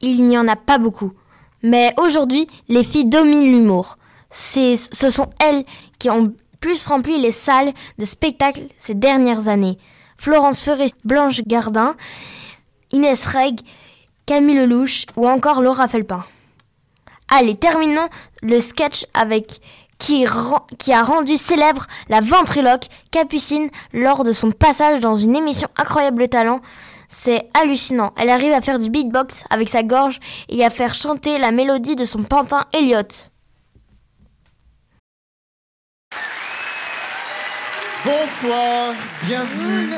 il 0.02 0.26
n'y 0.26 0.38
en 0.38 0.48
a 0.48 0.58
pas 0.58 0.78
beaucoup. 0.78 1.13
Mais 1.63 1.94
aujourd'hui, 1.98 2.48
les 2.68 2.84
filles 2.84 3.06
dominent 3.06 3.52
l'humour. 3.52 3.98
Ce 4.30 4.76
sont 5.10 5.30
elles 5.41 5.63
qui 6.00 6.10
ont 6.10 6.34
plus 6.60 6.86
rempli 6.86 7.18
les 7.18 7.32
salles 7.32 7.74
de 7.98 8.06
spectacle 8.06 8.62
ces 8.78 8.94
dernières 8.94 9.48
années. 9.48 9.78
Florence 10.18 10.62
Ferré, 10.62 10.88
Blanche 11.06 11.41
Gardin, 11.48 11.96
Inès 12.91 13.26
Reg, 13.26 13.62
Camille 14.26 14.58
Lelouch 14.58 15.06
ou 15.15 15.28
encore 15.28 15.62
Laura 15.62 15.88
Felpin. 15.88 16.26
Allez, 17.30 17.56
terminons 17.56 18.10
le 18.41 18.60
sketch 18.60 19.06
avec 19.13 19.62
qui, 19.97 20.25
a 20.25 21.03
rendu 21.03 21.38
célèbre 21.38 21.88
la 22.10 22.21
ventriloque 22.21 22.86
Capucine 23.12 23.69
lors 23.93 24.23
de 24.23 24.31
son 24.31 24.51
passage 24.51 24.99
dans 24.99 25.15
une 25.15 25.36
émission 25.36 25.67
Incroyable 25.77 26.27
Talent. 26.27 26.60
C'est 27.08 27.49
hallucinant. 27.53 28.13
Elle 28.17 28.29
arrive 28.29 28.51
à 28.51 28.62
faire 28.62 28.79
du 28.79 28.89
beatbox 28.89 29.43
avec 29.49 29.69
sa 29.69 29.84
gorge 29.84 30.19
et 30.49 30.65
à 30.65 30.69
faire 30.69 30.95
chanter 30.95 31.38
la 31.38 31.51
mélodie 31.51 31.95
de 31.95 32.05
son 32.05 32.23
pantin 32.23 32.65
Elliot. 32.73 33.01
Bonsoir, 38.03 38.93
bienvenue. 39.23 39.89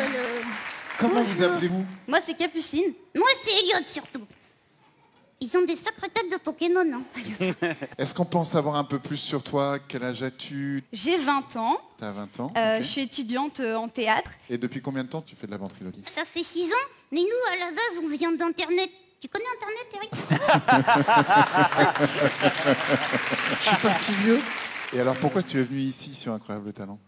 Comment 0.97 1.23
vous 1.23 1.43
appelez-vous? 1.43 1.85
Moi 2.07 2.19
c'est 2.25 2.35
Capucine. 2.35 2.93
Moi 3.15 3.27
c'est 3.43 3.51
Elliot 3.51 3.85
surtout. 3.85 4.21
Ils 5.39 5.55
ont 5.55 5.63
des 5.65 5.75
sacrées 5.75 6.09
têtes 6.09 6.31
de 6.31 6.37
Pokémon, 6.37 6.83
hein. 6.91 7.01
Est-ce 7.99 8.11
qu'on 8.13 8.25
peut 8.25 8.39
en 8.39 8.45
savoir 8.45 8.75
un 8.75 8.83
peu 8.83 8.97
plus 8.97 9.17
sur 9.17 9.43
toi? 9.43 9.77
Quel 9.87 10.03
âge 10.03 10.23
as-tu? 10.23 10.83
J'ai 10.91 11.15
20 11.17 11.55
ans. 11.57 11.79
T'as 11.99 12.09
20 12.11 12.39
ans 12.39 12.51
Euh. 12.57 12.77
Je 12.79 12.83
suis 12.87 13.01
étudiante 13.01 13.59
euh, 13.59 13.75
en 13.75 13.87
théâtre. 13.87 14.31
Et 14.49 14.57
depuis 14.57 14.81
combien 14.81 15.03
de 15.03 15.09
temps 15.09 15.21
tu 15.21 15.35
fais 15.35 15.45
de 15.45 15.51
la 15.51 15.57
ventriloquie? 15.57 16.01
Ça 16.05 16.25
fait 16.25 16.41
6 16.43 16.71
ans, 16.71 16.87
mais 17.11 17.21
nous 17.21 17.53
à 17.53 17.57
la 17.57 17.69
base 17.71 18.01
on 18.03 18.07
vient 18.09 18.31
d'internet. 18.31 18.89
Tu 19.21 19.27
connais 19.27 19.45
internet, 19.55 19.87
Eric? 19.95 20.09
Je 23.61 23.67
suis 23.67 23.75
pas 23.77 23.93
si 23.93 24.11
vieux. 24.23 24.39
Et 24.93 24.99
alors 24.99 25.15
pourquoi 25.17 25.43
tu 25.43 25.59
es 25.59 25.63
venu 25.63 25.79
ici 25.79 26.13
sur 26.15 26.33
Incroyable 26.33 26.73
Talent? 26.73 26.99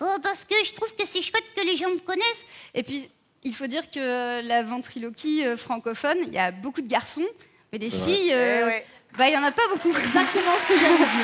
Oh, 0.00 0.16
parce 0.22 0.44
que 0.44 0.54
je 0.64 0.72
trouve 0.74 0.94
que 0.94 1.06
c'est 1.06 1.22
chouette 1.22 1.44
que 1.56 1.62
les 1.64 1.76
gens 1.76 1.90
me 1.90 1.98
connaissent. 1.98 2.44
Et 2.74 2.82
puis, 2.82 3.08
il 3.44 3.54
faut 3.54 3.66
dire 3.66 3.90
que 3.90 4.46
la 4.46 4.62
ventriloquie 4.62 5.44
euh, 5.44 5.56
francophone, 5.56 6.16
il 6.26 6.34
y 6.34 6.38
a 6.38 6.50
beaucoup 6.50 6.82
de 6.82 6.88
garçons, 6.88 7.24
mais 7.72 7.78
des 7.78 7.90
filles, 7.90 8.32
euh, 8.32 8.60
Eh 8.60 8.64
ouais. 8.64 8.86
bah, 9.16 9.28
il 9.28 9.30
n'y 9.32 9.36
en 9.36 9.42
a 9.44 9.52
pas 9.52 9.68
beaucoup. 9.68 9.94
Exactement 9.98 10.56
ce 10.58 10.66
que 10.68 10.76
j'allais 10.78 10.96
dire. 10.96 11.06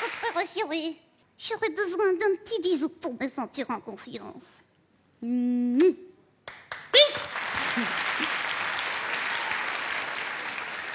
Au 0.00 0.04
contraire, 0.04 0.34
rassuré. 0.34 0.96
J'aurais 1.38 1.70
besoin 1.70 2.12
d'un 2.12 2.36
petit 2.44 2.60
bisou 2.62 2.88
pour 2.88 3.14
me 3.20 3.28
sentir 3.28 3.68
en 3.70 3.80
confiance. 3.80 4.62
Mouah. 5.20 5.90
Peace. 6.92 7.28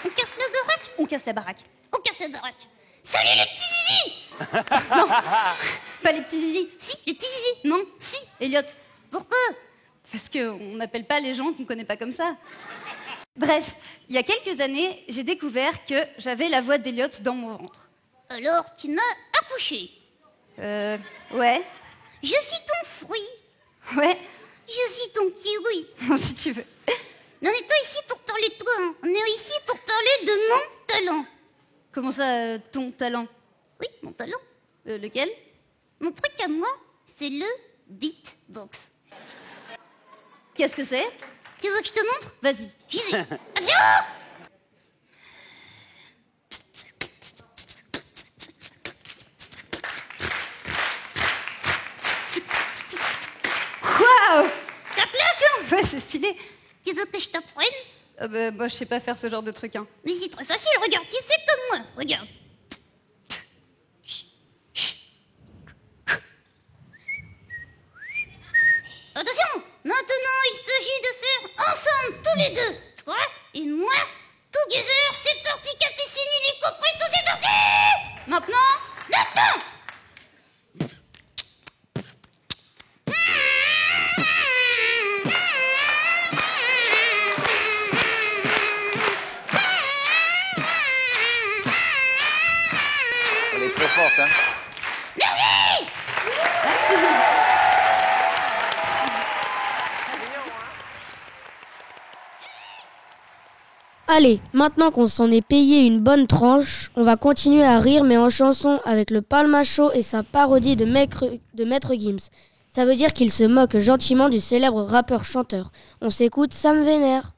On 0.05 0.09
casse 0.09 0.35
la 0.37 0.45
baraque? 0.45 0.89
On 0.97 1.05
casse 1.05 1.25
la 1.25 1.33
baraque. 1.33 1.59
On 1.95 2.01
casse 2.01 2.19
la 2.19 2.27
baraque. 2.29 2.67
Salut 3.03 3.29
les 3.37 3.45
petits 3.45 3.73
zizi 3.73 4.23
non, 4.95 5.07
pas 6.03 6.11
les 6.11 6.21
petits 6.21 6.39
zizi. 6.39 6.69
Si, 6.77 6.97
les 7.07 7.13
petits 7.15 7.25
zizi. 7.27 7.53
Non, 7.67 7.83
si, 7.99 8.17
Elliot. 8.39 8.61
Pourquoi 9.09 9.37
Parce 10.11 10.29
qu'on 10.29 10.75
n'appelle 10.75 11.05
pas 11.05 11.19
les 11.19 11.33
gens 11.33 11.51
qu'on 11.53 11.65
connaît 11.65 11.85
pas 11.85 11.97
comme 11.97 12.11
ça. 12.11 12.35
Bref, 13.35 13.75
il 14.09 14.15
y 14.15 14.17
a 14.17 14.23
quelques 14.23 14.59
années, 14.61 15.03
j'ai 15.07 15.23
découvert 15.23 15.85
que 15.85 15.95
j'avais 16.17 16.49
la 16.49 16.61
voix 16.61 16.77
d'Elliot 16.77 17.09
dans 17.21 17.35
mon 17.35 17.55
ventre. 17.55 17.89
Alors, 18.29 18.65
tu 18.77 18.89
m'as 18.89 19.01
accouché. 19.41 19.91
Euh, 20.59 20.97
ouais. 21.33 21.61
Je 22.23 22.29
suis 22.29 22.65
ton 22.65 22.85
fruit. 22.85 23.97
Ouais. 23.97 24.17
Je 24.67 24.91
suis 24.91 25.11
ton 25.13 25.29
kiwi. 25.29 26.17
si 26.17 26.33
tu 26.33 26.51
veux. 26.51 26.65
On 27.41 27.45
n'est 27.45 27.67
pas 27.67 27.75
ici 27.83 27.97
pour 28.07 28.17
parler 28.19 28.49
de 28.49 28.55
toi, 28.55 28.73
hein. 28.79 28.95
on 29.03 29.07
est 29.07 29.35
ici 29.35 29.53
pour 29.67 29.77
parler 29.79 30.25
de 30.25 30.31
mon 30.49 30.85
talent. 30.87 31.25
Comment 31.91 32.11
ça, 32.11 32.27
euh, 32.27 32.59
ton 32.71 32.89
talent? 32.89 33.27
Oui, 33.79 33.87
mon 34.01 34.11
talent. 34.11 34.39
Euh, 34.87 34.97
lequel? 34.97 35.29
Mon 35.99 36.11
truc 36.11 36.33
à 36.43 36.47
moi, 36.47 36.67
c'est 37.05 37.29
le 37.29 37.45
beatbox. 37.87 38.89
Qu'est-ce 40.57 40.75
que 40.75 40.83
c'est? 40.83 41.05
Tu 41.61 41.67
veux 41.67 41.79
que 41.81 41.87
je 41.87 41.93
te 41.93 41.99
montre? 41.99 42.33
Vas-y. 42.41 42.71
J'y 42.89 42.97
vais. 43.11 43.19
Attention 43.55 43.73
Waouh 53.83 54.49
Ça 54.89 55.03
claque 55.03 55.71
Ouais, 55.71 55.83
c'est 55.83 55.99
stylé. 55.99 56.35
Tu 56.83 56.93
veux 56.93 57.05
que 57.05 57.19
je 57.19 57.29
t'apprenne? 57.29 57.67
Euh, 58.21 58.27
bah, 58.27 58.49
moi, 58.49 58.67
je 58.67 58.73
sais 58.73 58.85
pas 58.87 58.99
faire 58.99 59.15
ce 59.17 59.29
genre 59.29 59.43
de 59.43 59.51
truc. 59.51 59.75
Hein. 59.75 59.85
Mais 60.03 60.13
c'est 60.13 60.29
très 60.29 60.43
facile, 60.43 60.71
regarde, 60.81 61.05
tu 61.07 61.23
fais 61.23 61.39
comme 61.47 61.79
moi, 61.79 61.87
regarde. 61.95 62.27
Attention 69.13 69.63
Maintenant, 69.87 70.39
il 70.51 70.57
s'agit 70.57 70.99
de 71.01 71.11
faire 71.15 71.41
ensemble, 71.71 72.16
tous 72.33 72.39
les 72.39 72.49
deux, 72.49 72.75
toi 73.03 73.15
maintenant 104.57 104.91
qu'on 104.91 105.07
s'en 105.07 105.31
est 105.31 105.41
payé 105.45 105.85
une 105.85 105.99
bonne 106.01 106.27
tranche, 106.27 106.91
on 106.95 107.03
va 107.03 107.15
continuer 107.15 107.63
à 107.63 107.79
rire 107.79 108.03
mais 108.03 108.17
en 108.17 108.29
chanson 108.29 108.79
avec 108.85 109.11
le 109.11 109.21
Palmacho 109.21 109.91
et 109.93 110.01
sa 110.01 110.23
parodie 110.23 110.75
de, 110.75 110.83
Maître- 110.85 111.31
de 111.53 111.63
Maître 111.63 111.93
Gims. 111.97 112.29
Ça 112.73 112.85
veut 112.85 112.95
dire 112.95 113.13
qu'il 113.13 113.31
se 113.31 113.43
moque 113.43 113.77
gentiment 113.77 114.29
du 114.29 114.39
célèbre 114.39 114.81
rappeur-chanteur. 114.83 115.71
On 116.01 116.09
s'écoute 116.09 116.53
Sam 116.53 116.83
Vénère. 116.83 117.33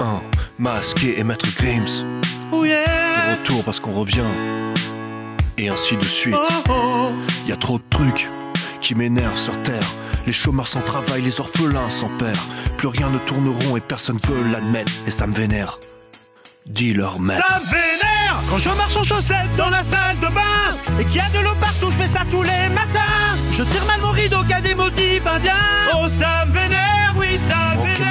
Un, 0.00 0.22
masqué 0.58 1.18
et 1.18 1.24
maître 1.24 1.46
Grims. 1.56 2.04
De 2.52 3.38
retour 3.38 3.62
parce 3.64 3.80
qu'on 3.80 3.92
revient. 3.92 4.24
Et 5.58 5.68
ainsi 5.68 5.96
de 5.96 6.02
suite. 6.04 6.34
Y 7.46 7.52
a 7.52 7.56
trop 7.56 7.78
de 7.78 7.84
trucs 7.90 8.28
qui 8.80 8.94
m'énervent 8.94 9.38
sur 9.38 9.62
terre. 9.62 9.86
Les 10.26 10.32
chômeurs 10.32 10.68
sans 10.68 10.80
travail, 10.80 11.22
les 11.22 11.40
orphelins 11.40 11.90
sans 11.90 12.08
père. 12.18 12.42
Plus 12.76 12.88
rien 12.88 13.10
ne 13.10 13.18
tourne 13.18 13.48
rond 13.48 13.76
et 13.76 13.80
personne 13.80 14.18
veut 14.28 14.50
l'admettre. 14.50 14.92
Et 15.06 15.10
ça 15.10 15.26
me 15.26 15.34
vénère. 15.34 15.78
Dis 16.66 16.92
leur 16.92 17.18
maître. 17.20 17.46
Ça 17.48 17.60
me 17.60 17.64
vénère 17.66 18.20
quand 18.50 18.58
je 18.58 18.68
marche 18.70 18.96
en 18.96 19.04
chaussettes 19.04 19.56
dans 19.56 19.70
la 19.70 19.84
salle 19.84 20.18
de 20.18 20.26
bain 20.26 20.76
et 20.98 21.04
qu'il 21.04 21.16
y 21.16 21.20
a 21.20 21.28
de 21.30 21.38
l'eau 21.38 21.54
partout, 21.60 21.90
je 21.90 21.96
fais 21.96 22.08
ça 22.08 22.20
tous 22.30 22.42
les 22.42 22.68
matins. 22.74 23.36
Je 23.52 23.62
tire 23.62 23.84
mal 23.86 24.00
mon 24.00 24.10
rideau 24.10 24.42
qui 24.42 24.52
a 24.52 24.60
des 24.60 24.74
motifs 24.74 25.24
indiens. 25.24 25.52
Oh, 25.94 26.08
ça 26.08 26.44
me 26.46 26.52
vénère, 26.52 27.14
oui, 27.16 27.38
ça 27.38 27.76
me 27.76 27.82
vénère. 27.82 28.09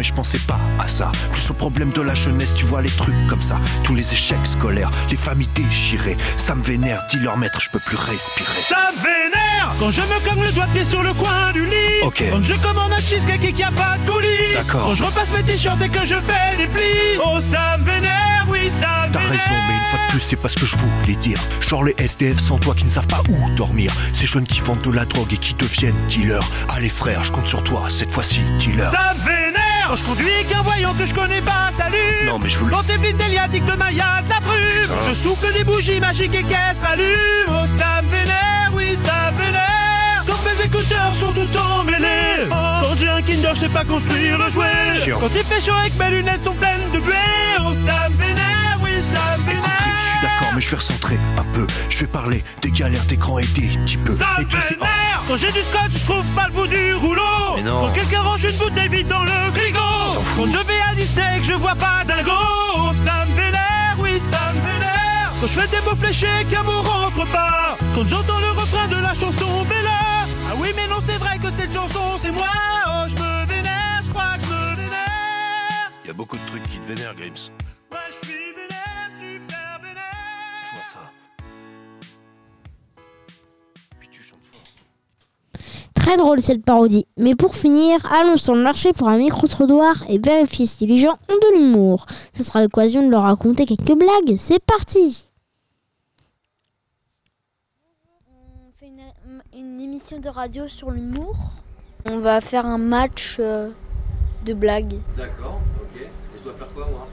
Mais 0.00 0.04
je 0.04 0.14
pensais 0.14 0.38
pas 0.38 0.58
à 0.78 0.88
ça. 0.88 1.12
Plus 1.30 1.50
au 1.50 1.52
problème 1.52 1.90
de 1.90 2.00
la 2.00 2.14
jeunesse, 2.14 2.54
tu 2.54 2.64
vois 2.64 2.80
les 2.80 2.88
trucs 2.88 3.26
comme 3.28 3.42
ça. 3.42 3.60
Tous 3.84 3.94
les 3.94 4.14
échecs 4.14 4.46
scolaires, 4.46 4.90
les 5.10 5.16
familles 5.16 5.50
déchirées. 5.54 6.16
Ça 6.38 6.54
me 6.54 6.62
vénère, 6.62 7.02
dis 7.10 7.18
leur 7.18 7.36
maître, 7.36 7.60
je 7.60 7.68
peux 7.68 7.80
plus 7.80 7.98
respirer. 7.98 8.62
Ça 8.66 8.92
me 8.96 9.02
vénère 9.02 9.74
quand 9.78 9.90
je 9.90 10.00
me 10.00 10.26
cogne 10.26 10.42
le 10.42 10.52
doigt 10.52 10.64
de 10.68 10.72
pied 10.72 10.84
sur 10.86 11.02
le 11.02 11.12
coin 11.12 11.52
du 11.52 11.66
lit. 11.66 12.00
Ok. 12.02 12.24
Quand 12.30 12.40
je 12.40 12.54
commande 12.54 12.92
un 12.92 12.98
cheesecake 12.98 13.44
et 13.44 13.48
qu'il 13.48 13.56
n'y 13.56 13.64
a 13.64 13.72
pas 13.72 13.98
de 13.98 14.10
coulis. 14.10 14.54
D'accord. 14.54 14.86
Quand 14.86 14.94
je 14.94 15.04
repasse 15.04 15.30
mes 15.32 15.42
t-shirts 15.42 15.82
et 15.82 15.88
que 15.90 16.06
je 16.06 16.14
fais 16.14 16.56
les 16.58 16.66
plis. 16.66 17.20
Oh, 17.22 17.38
ça 17.38 17.76
me 17.76 17.84
vénère, 17.84 18.46
oui, 18.48 18.70
ça 18.70 19.06
me 19.06 19.12
T'as 19.12 19.20
raison, 19.20 19.54
mais 19.68 19.74
une 19.74 19.90
fois 19.90 20.06
de 20.06 20.12
plus, 20.12 20.20
c'est 20.20 20.36
pas 20.36 20.48
ce 20.48 20.56
que 20.56 20.64
je 20.64 20.76
voulais 20.78 21.16
dire. 21.16 21.38
Genre 21.60 21.84
les 21.84 21.94
SDF 21.98 22.38
sans 22.38 22.56
toi 22.56 22.74
qui 22.74 22.86
ne 22.86 22.90
savent 22.90 23.06
pas 23.06 23.22
où 23.28 23.50
dormir. 23.54 23.92
Ces 24.14 24.24
jeunes 24.24 24.46
qui 24.46 24.60
vendent 24.60 24.80
de 24.80 24.92
la 24.92 25.04
drogue 25.04 25.34
et 25.34 25.36
qui 25.36 25.52
deviennent 25.52 26.06
dealers. 26.08 26.48
Allez 26.70 26.88
frère, 26.88 27.22
je 27.22 27.32
compte 27.32 27.48
sur 27.48 27.62
toi, 27.62 27.84
cette 27.90 28.14
fois-ci, 28.14 28.40
dealer. 28.58 28.90
Ça 28.90 29.12
me 29.18 29.24
vénère 29.26 29.39
quand 29.90 29.96
je 29.96 30.04
conduis 30.04 30.32
avec 30.32 30.52
un 30.52 30.62
voyant 30.62 30.94
que 30.94 31.04
je 31.04 31.12
connais 31.12 31.40
pas, 31.40 31.70
salut 31.76 32.24
Non, 32.24 32.38
mais 32.40 32.48
je 32.48 32.58
Quand 32.58 32.82
t'es 32.86 32.96
vite 32.96 33.16
déliatique 33.16 33.64
de 33.64 33.72
Maya, 33.72 34.22
de 34.22 34.30
la 34.30 34.38
brume. 34.38 34.98
Je 35.08 35.14
souffle 35.14 35.52
des 35.52 35.64
bougies 35.64 35.98
magiques 35.98 36.32
et 36.32 36.44
se 36.74 36.84
rallument 36.84 37.16
Oh, 37.48 37.66
ça 37.66 38.00
me 38.02 38.08
vénère, 38.08 38.70
oui, 38.72 38.96
ça 38.96 39.32
me 39.32 39.36
vénère. 39.36 40.22
Quand 40.28 40.38
mes 40.48 40.64
écouteurs 40.64 41.12
sont 41.18 41.32
tout 41.32 41.58
emmêlés 41.58 42.46
Quand 42.48 42.94
j'ai 42.96 43.08
un 43.08 43.20
Kinder, 43.20 43.50
je 43.54 43.60
sais 43.60 43.68
pas 43.68 43.84
construire 43.84 44.38
le 44.38 44.48
jouet. 44.48 44.94
Chiant. 44.94 45.18
Quand 45.18 45.30
il 45.34 45.42
fait 45.44 45.60
chaud 45.60 45.72
et 45.84 45.90
que 45.90 45.98
mes 45.98 46.10
lunettes 46.10 46.44
sont 46.44 46.54
pleines 46.54 46.90
de 46.94 47.00
buée 47.00 47.12
Oh, 47.58 47.72
ça 47.72 48.08
me 48.10 48.16
vénère, 48.16 48.29
je 50.60 50.70
vais 50.70 50.76
recentrer 50.76 51.18
un 51.38 51.44
peu. 51.54 51.66
Je 51.88 52.00
vais 52.00 52.06
parler 52.06 52.44
des 52.62 52.70
galères 52.70 53.04
d'écran 53.06 53.38
et 53.38 53.46
des 53.46 53.68
petits 53.68 53.96
peu. 53.96 54.12
Ça 54.12 54.36
vénère 54.38 55.22
Quand 55.26 55.36
j'ai 55.36 55.52
du 55.52 55.60
scotch, 55.60 55.92
je 55.92 56.04
trouve 56.04 56.24
pas 56.34 56.46
le 56.48 56.52
bout 56.52 56.66
du 56.66 56.94
rouleau. 56.94 57.56
Mais 57.56 57.62
non. 57.62 57.86
Quand 57.86 57.92
quelqu'un 57.92 58.22
range 58.22 58.44
une 58.44 58.56
bouteille 58.56 58.88
vide 58.88 59.08
dans 59.08 59.22
le 59.22 59.30
frigo. 59.54 59.78
Quand 60.36 60.46
je 60.46 60.58
vais 60.66 60.80
à 60.80 61.38
que 61.38 61.44
je 61.44 61.54
vois 61.54 61.74
pas 61.74 62.04
dingo. 62.06 62.30
Oh, 62.76 62.90
Ça 63.04 63.24
me 63.26 63.36
vénère, 63.36 63.96
oui, 63.98 64.20
ça 64.30 64.52
me 64.52 64.60
vénère 64.60 65.32
Quand 65.40 65.46
je 65.46 65.60
fais 65.60 65.68
des 65.68 65.84
mots 65.84 65.96
fléchés 65.96 66.46
qu'un 66.50 66.62
mot 66.62 66.82
rentre 66.82 67.26
pas. 67.30 67.76
Quand 67.94 68.08
j'entends 68.08 68.38
le 68.38 68.50
refrain 68.50 68.88
de 68.88 68.96
la 68.96 69.14
chanson 69.14 69.64
Bella 69.68 70.26
Ah 70.50 70.54
oui, 70.56 70.68
mais 70.76 70.86
non, 70.86 71.00
c'est 71.00 71.18
vrai 71.18 71.38
que 71.38 71.50
cette 71.50 71.72
chanson, 71.72 72.16
c'est 72.16 72.30
moi. 72.30 72.48
Oh, 72.86 73.08
je 73.08 73.14
me 73.14 73.46
vénère, 73.46 74.02
je 74.04 74.10
crois 74.10 74.36
que 74.36 74.44
je 74.44 74.50
me 74.50 74.74
vénère. 74.76 75.90
Il 76.04 76.08
y 76.08 76.10
a 76.10 76.14
beaucoup 76.14 76.36
de 76.36 76.46
trucs 76.46 76.62
qui 76.64 76.78
te 76.78 76.86
vénèrent, 76.86 77.14
Grims. 77.14 77.50
Très 86.00 86.16
drôle 86.16 86.40
cette 86.40 86.64
parodie. 86.64 87.06
Mais 87.18 87.34
pour 87.34 87.54
finir, 87.54 88.10
allons 88.10 88.38
sur 88.38 88.54
le 88.54 88.62
marché 88.62 88.94
pour 88.94 89.10
un 89.10 89.18
micro-trottoir 89.18 90.02
et 90.08 90.18
vérifier 90.18 90.64
si 90.64 90.86
les 90.86 90.96
gens 90.96 91.18
ont 91.28 91.34
de 91.34 91.58
l'humour. 91.58 92.06
Ce 92.34 92.42
sera 92.42 92.62
l'occasion 92.62 93.04
de 93.04 93.10
leur 93.10 93.24
raconter 93.24 93.66
quelques 93.66 93.98
blagues. 93.98 94.34
C'est 94.38 94.64
parti 94.64 95.28
On 98.26 98.72
fait 98.80 98.86
une, 98.86 99.02
une 99.52 99.78
émission 99.78 100.18
de 100.18 100.30
radio 100.30 100.68
sur 100.68 100.90
l'humour. 100.90 101.36
On 102.06 102.20
va 102.20 102.40
faire 102.40 102.64
un 102.64 102.78
match 102.78 103.36
euh, 103.38 103.68
de 104.46 104.54
blagues. 104.54 104.96
D'accord, 105.18 105.60
ok. 105.82 106.00
Et 106.00 106.08
je 106.38 106.44
dois 106.44 106.54
faire 106.54 106.70
quoi 106.74 106.86
moi? 106.90 107.06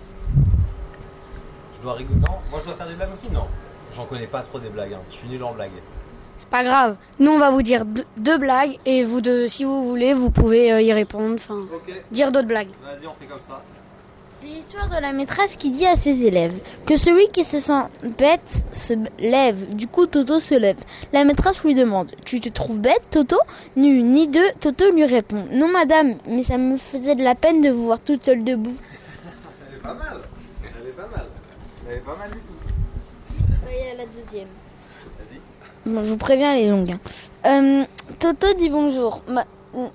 Je 1.78 1.84
dois 1.84 1.94
rigoler 1.96 2.22
Non 2.22 2.38
Moi 2.50 2.62
je 2.62 2.66
dois 2.68 2.76
faire 2.76 2.88
des 2.88 2.96
blagues 2.96 3.12
aussi? 3.12 3.30
Non. 3.34 3.48
J'en 3.94 4.06
connais 4.06 4.28
pas 4.28 4.44
trop 4.44 4.60
des 4.60 4.70
blagues, 4.70 4.94
hein. 4.94 5.02
je 5.12 5.16
suis 5.18 5.28
nul 5.28 5.44
en 5.44 5.54
blagues. 5.54 5.72
C'est 6.38 6.50
pas 6.50 6.64
grave. 6.64 6.98
Nous, 7.20 7.32
on 7.32 7.40
va 7.40 7.50
vous 7.50 7.64
dire 7.64 7.84
deux, 8.18 8.38
blagues 8.38 8.78
et 8.86 9.04
vous 9.04 9.22
deux, 9.22 9.48
si 9.48 9.64
vous 9.64 9.88
voulez, 9.88 10.14
vous 10.14 10.30
pouvez 10.30 10.72
euh, 10.72 10.82
y 10.82 10.94
répondre. 10.94 11.36
Enfin, 11.36 11.66
dire 12.12 12.32
d'autres 12.32 12.48
blagues. 12.48 12.70
Vas-y, 12.84 13.08
on 13.08 13.14
fait 13.20 13.26
comme 13.26 13.42
ça. 13.42 13.62
C'est 14.40 14.46
l'histoire 14.46 14.88
de 14.88 15.02
la 15.02 15.14
maîtresse 15.14 15.56
qui 15.56 15.72
dit 15.72 15.88
à 15.88 15.96
ses 15.96 16.24
élèves 16.24 16.54
que 16.86 16.96
celui 16.96 17.28
qui 17.30 17.44
se 17.44 17.60
sent 17.60 17.82
bête 18.20 18.68
se 18.72 18.94
lève. 19.18 19.76
Du 19.76 19.88
coup, 19.88 20.06
Toto 20.06 20.40
se 20.40 20.54
lève. 20.54 20.78
La 21.12 21.24
maîtresse 21.24 21.64
lui 21.64 21.74
demande 21.74 22.12
Tu 22.24 22.40
te 22.40 22.50
trouves 22.50 22.80
bête, 22.80 23.02
Toto? 23.10 23.40
Ni 23.76 23.88
une 23.88 24.12
ni 24.12 24.28
deux. 24.28 24.52
Toto 24.60 24.92
lui 24.92 25.06
répond 25.06 25.44
Non, 25.52 25.70
madame, 25.70 26.18
mais 26.28 26.44
ça 26.44 26.60
me 26.60 26.78
faisait 26.78 27.16
de 27.16 27.24
la 27.24 27.34
peine 27.34 27.62
de 27.62 27.72
vous 27.72 27.86
voir 27.86 28.00
toute 28.00 28.24
seule 28.24 28.44
debout. 28.44 28.76
Elle 29.68 29.78
est 29.78 29.82
pas 29.82 29.94
mal. 29.96 30.18
Elle 30.62 30.88
est 30.88 30.92
pas 30.92 31.08
mal. 31.08 31.26
Elle 31.90 31.98
est 31.98 32.00
pas 32.02 32.16
mal 32.16 32.30
du 32.30 32.38
tout. 32.38 32.58
Y 33.72 33.92
a 33.92 33.98
la 33.98 34.06
deuxième. 34.06 34.48
Je 35.88 36.10
vous 36.10 36.18
préviens, 36.18 36.54
elle 36.54 36.64
est 36.66 36.70
longue. 36.70 36.92
hein. 36.92 37.00
Euh, 37.46 37.84
Toto 38.20 38.54
dit 38.54 38.70
bonjour. 38.70 39.22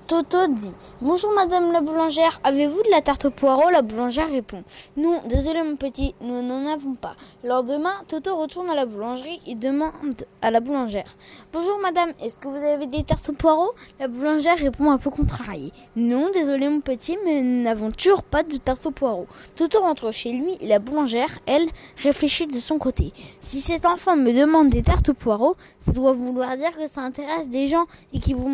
Toto 0.07 0.47
dit 0.49 0.75
Bonjour 1.01 1.33
madame 1.35 1.73
la 1.73 1.81
boulangère, 1.81 2.41
avez-vous 2.45 2.83
de 2.83 2.91
la 2.91 3.01
tarte 3.01 3.25
au 3.25 3.31
poireau 3.31 3.71
La 3.71 3.81
boulangère 3.81 4.29
répond 4.31 4.63
Non, 4.99 5.23
désolé 5.27 5.63
mon 5.63 5.77
petit, 5.77 6.15
nous 6.21 6.43
n'en 6.43 6.71
avons 6.71 6.95
pas. 6.95 7.15
Le 7.43 7.49
lendemain, 7.49 7.95
Toto 8.07 8.37
retourne 8.37 8.69
à 8.69 8.75
la 8.75 8.85
boulangerie 8.85 9.41
et 9.47 9.55
demande 9.55 10.27
à 10.43 10.51
la 10.51 10.61
boulangère 10.61 11.17
Bonjour 11.55 11.79
madame, 11.81 12.13
est-ce 12.21 12.39
que 12.39 12.49
vous 12.49 12.63
avez 12.63 12.87
des 12.87 13.03
tartes 13.03 13.31
au 13.31 13.33
poireau 13.33 13.71
La 13.99 14.09
boulangère 14.09 14.59
répond 14.59 14.91
un 14.91 14.99
peu 14.99 15.11
contrariée 15.11 15.73
Non, 15.97 16.31
désolé 16.33 16.69
mon 16.69 16.81
petit, 16.81 17.17
mais 17.25 17.41
nous 17.41 17.63
n'avons 17.63 17.91
toujours 17.91 18.25
pas 18.25 18.43
de 18.43 18.59
tarte 18.59 18.85
au 18.85 18.91
poireau. 18.91 19.27
Toto 19.57 19.81
rentre 19.81 20.13
chez 20.13 20.33
lui 20.33 20.59
et 20.61 20.67
la 20.67 20.81
boulangère, 20.81 21.39
elle, 21.47 21.67
réfléchit 21.97 22.47
de 22.47 22.61
son 22.61 22.79
côté. 22.79 23.13
Si 23.41 23.61
cet 23.61 23.87
enfant 23.87 24.17
me 24.17 24.33
demande 24.33 24.69
des 24.69 24.83
tartes 24.83 25.09
au 25.09 25.15
poireau, 25.15 25.57
ça 25.79 25.93
doit 25.93 26.13
vouloir 26.13 26.57
dire 26.59 26.77
que 26.77 26.87
ça 26.87 27.01
intéresse 27.01 27.49
des 27.49 27.67
gens 27.67 27.87
et 28.13 28.21
qui 28.21 28.35
vous 28.35 28.49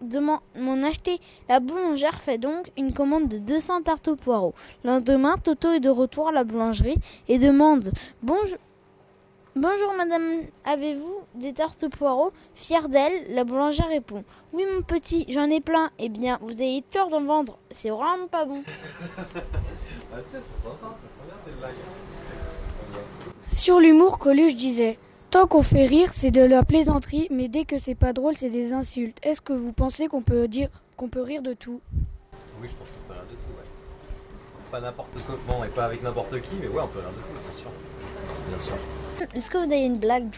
m'en 0.00 0.82
acheter. 0.82 1.20
La 1.48 1.60
boulangère 1.60 2.20
fait 2.20 2.38
donc 2.38 2.70
une 2.76 2.92
commande 2.92 3.28
de 3.28 3.38
200 3.38 3.82
tartes 3.82 4.08
au 4.08 4.16
poireau. 4.16 4.54
Le 4.84 4.90
lendemain, 4.90 5.36
Toto 5.42 5.70
est 5.70 5.80
de 5.80 5.88
retour 5.90 6.28
à 6.28 6.32
la 6.32 6.44
boulangerie 6.44 6.98
et 7.28 7.38
demande 7.38 7.92
Bonjour. 8.22 8.58
Bonjour 9.56 9.92
madame, 9.96 10.22
avez-vous 10.64 11.16
des 11.34 11.52
tartes 11.52 11.82
au 11.82 11.88
poireau? 11.88 12.30
Fière 12.54 12.88
d'elle, 12.88 13.34
la 13.34 13.42
boulangère 13.42 13.88
répond 13.88 14.22
Oui 14.52 14.64
mon 14.72 14.82
petit, 14.82 15.24
j'en 15.28 15.50
ai 15.50 15.60
plein. 15.60 15.90
Eh 15.98 16.08
bien, 16.08 16.38
vous 16.42 16.52
avez 16.62 16.84
tort 16.88 17.08
d'en 17.08 17.24
vendre, 17.24 17.58
c'est 17.70 17.90
vraiment 17.90 18.28
pas 18.30 18.44
bon. 18.44 18.62
Ah. 20.10 20.20
Sur 23.50 23.78
l'humour, 23.78 24.18
Coluche 24.18 24.56
disait 24.56 24.98
Tant 25.30 25.46
qu'on 25.46 25.62
fait 25.62 25.84
rire, 25.86 26.10
c'est 26.14 26.30
de 26.30 26.42
la 26.42 26.64
plaisanterie, 26.64 27.28
mais 27.30 27.48
dès 27.48 27.64
que 27.64 27.78
c'est 27.78 27.94
pas 27.94 28.12
drôle, 28.14 28.36
c'est 28.36 28.48
des 28.48 28.72
insultes. 28.72 29.18
Est-ce 29.22 29.40
que 29.42 29.52
vous 29.52 29.72
pensez 29.72 30.08
qu'on 30.08 30.22
peut 30.22 30.48
dire 30.48 30.70
qu'on 30.96 31.08
peut 31.08 31.22
rire 31.22 31.42
de 31.42 31.52
tout? 31.52 31.80
Oui, 32.60 32.68
je 32.68 32.74
pense 32.74 32.88
qu'on 32.88 33.12
peut 33.12 33.18
rire 33.18 33.28
de 33.30 33.34
tout, 33.34 33.50
ouais. 33.58 33.66
Pas 34.70 34.80
n'importe 34.80 35.16
comment 35.26 35.64
et 35.64 35.68
pas 35.68 35.84
avec 35.84 36.02
n'importe 36.02 36.40
qui, 36.40 36.54
mais 36.60 36.68
ouais, 36.68 36.82
on 36.82 36.88
peut 36.88 37.00
rire 37.00 37.10
de 37.10 37.20
tout, 37.20 37.40
bien 37.42 37.52
sûr. 37.52 37.70
Bien 38.48 38.58
sûr. 38.58 38.74
Est-ce 39.34 39.50
que 39.50 39.58
vous 39.58 39.64
avez 39.64 39.84
une 39.84 39.98
blague 39.98 40.30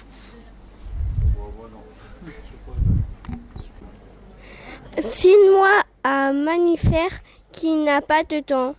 Cite-moi 4.98 5.82
un 6.04 6.32
mammifère 6.32 7.10
qui 7.52 7.76
n'a 7.76 8.00
pas 8.00 8.24
de 8.24 8.40
temps. 8.40 8.74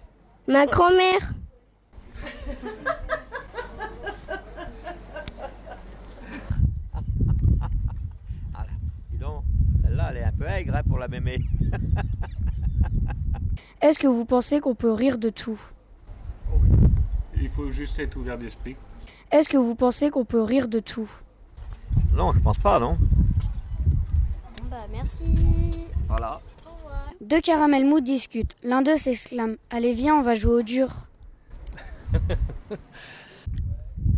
Ma 0.48 0.66
grand-mère. 0.66 1.34
Dis 9.12 9.18
donc, 9.18 9.44
celle-là, 9.84 10.08
elle 10.12 10.18
est 10.18 10.24
un 10.24 10.31
peu 10.42 10.48
aigre 10.48 10.76
hein, 10.76 10.84
pour 10.88 10.98
la 10.98 11.08
mémé. 11.08 11.40
Est-ce 13.82 14.00
que 14.00 14.08
vous 14.08 14.26
pensez 14.26 14.60
qu'on 14.60 14.74
peut 14.76 14.92
rire 14.92 15.18
de 15.20 15.30
tout? 15.30 15.62
Il 17.36 17.50
faut 17.50 17.70
juste 17.70 18.00
être 18.00 18.16
ouvert 18.18 18.38
d'esprit. 18.38 18.76
Est-ce 19.32 19.48
que 19.48 19.58
vous 19.58 19.76
pensez 19.76 20.10
qu'on 20.10 20.26
peut 20.26 20.42
rire 20.42 20.68
de 20.68 20.80
tout? 20.80 21.10
Non, 22.14 22.34
je 22.34 22.40
pense 22.40 22.58
pas, 22.58 22.80
non 22.80 22.98
Bah 24.70 24.88
merci. 24.92 25.88
Voilà. 26.08 26.42
Deux 27.22 27.42
caramels 27.42 27.86
mous 27.86 28.02
discutent. 28.02 28.56
L'un 28.64 28.82
d'eux 28.82 28.98
s'exclame 28.98 29.58
Allez, 29.70 29.94
viens, 29.94 30.16
on 30.16 30.24
va 30.24 30.34
jouer 30.34 30.54
au 30.54 30.64
dur. 30.64 30.90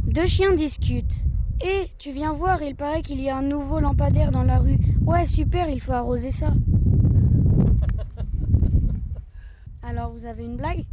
Deux 0.07 0.27
chiens 0.27 0.53
discutent. 0.53 1.25
Hé, 1.61 1.91
tu 1.97 2.11
viens 2.11 2.31
voir, 2.33 2.61
il 2.61 2.75
paraît 2.75 3.01
qu'il 3.01 3.21
y 3.21 3.29
a 3.29 3.37
un 3.37 3.41
nouveau 3.41 3.79
lampadaire 3.79 4.31
dans 4.31 4.43
la 4.43 4.59
rue. 4.59 4.77
Ouais, 5.05 5.25
super, 5.25 5.69
il 5.69 5.81
faut 5.81 5.91
arroser 5.91 6.31
ça. 6.31 6.47
Alors, 9.83 10.11
vous 10.11 10.25
avez 10.25 10.45
une 10.45 10.57
blague? 10.57 10.85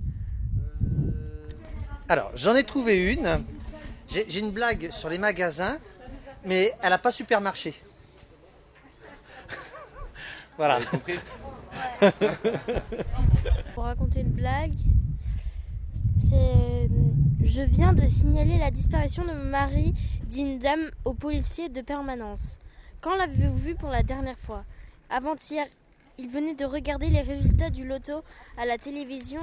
Alors, 2.09 2.33
j'en 2.35 2.55
ai 2.55 2.65
trouvé 2.65 3.13
une. 3.13 3.45
J'ai 4.09 4.41
une 4.41 4.51
blague 4.51 4.91
sur 4.91 5.09
les 5.09 5.19
magasins, 5.19 5.79
mais 6.45 6.75
elle 6.83 6.91
n'a 6.91 6.99
pas 6.99 7.13
super 7.13 7.41
marché. 7.41 7.75
voilà. 10.57 10.81
Pour 13.75 13.85
raconter 13.85 14.23
une 14.23 14.33
blague, 14.33 14.75
c'est 16.19 16.89
je 17.43 17.63
viens 17.63 17.93
de 17.93 18.07
signaler 18.07 18.59
la 18.59 18.71
disparition 18.71 19.25
de 19.25 19.33
mon 19.33 19.45
mari 19.45 19.95
d'une 20.29 20.59
dame 20.59 20.91
au 21.05 21.15
policier 21.15 21.69
de 21.69 21.81
permanence. 21.81 22.59
Quand 23.01 23.17
l'avez-vous 23.17 23.57
vu 23.57 23.75
pour 23.75 23.89
la 23.89 24.03
dernière 24.03 24.39
fois? 24.39 24.65
Avant-hier, 25.09 25.67
Il 26.19 26.29
venait 26.29 26.55
de 26.55 26.67
regarder 26.67 27.09
les 27.09 27.23
résultats 27.23 27.71
du 27.71 27.87
loto 27.87 28.23
à 28.59 28.67
la 28.67 28.77
télévision. 28.77 29.41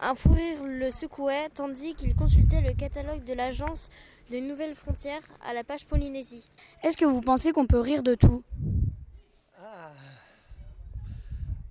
Un 0.00 0.14
fou 0.14 0.32
rire 0.32 0.64
le 0.64 0.90
secouait 0.90 1.50
tandis 1.50 1.94
qu'il 1.94 2.14
consultait 2.16 2.62
le 2.62 2.72
catalogue 2.72 3.24
de 3.24 3.34
l'agence 3.34 3.90
de 4.30 4.38
Nouvelles 4.38 4.74
Frontières 4.74 5.20
à 5.44 5.52
la 5.52 5.64
page 5.64 5.84
Polynésie. 5.84 6.50
Est-ce 6.82 6.96
que 6.96 7.04
vous 7.04 7.20
pensez 7.20 7.52
qu'on 7.52 7.66
peut 7.66 7.78
rire 7.80 8.02
de 8.02 8.14
tout? 8.14 8.42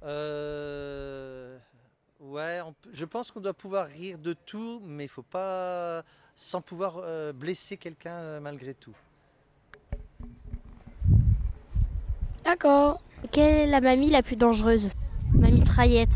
Euh... 0.04 1.58
Ouais, 2.20 2.62
on 2.64 2.76
je 2.94 3.06
pense 3.06 3.32
qu'on 3.32 3.42
doit 3.42 3.56
pouvoir 3.56 3.88
rire 3.88 4.20
de 4.20 4.34
tout, 4.34 4.82
mais 4.84 5.06
il 5.06 5.10
faut 5.10 5.24
pas 5.24 6.04
sans 6.36 6.62
pouvoir 6.62 6.98
euh, 7.00 7.34
blesser 7.34 7.78
quelqu'un 7.78 8.14
euh, 8.14 8.40
malgré 8.40 8.76
tout. 8.76 8.96
D'accord. 12.46 13.02
Quelle 13.32 13.54
est 13.54 13.68
la 13.68 13.82
mamie 13.82 14.12
la 14.12 14.22
plus 14.22 14.36
dangereuse? 14.36 14.90
Ma 15.34 15.50
mitraillette. 15.50 16.16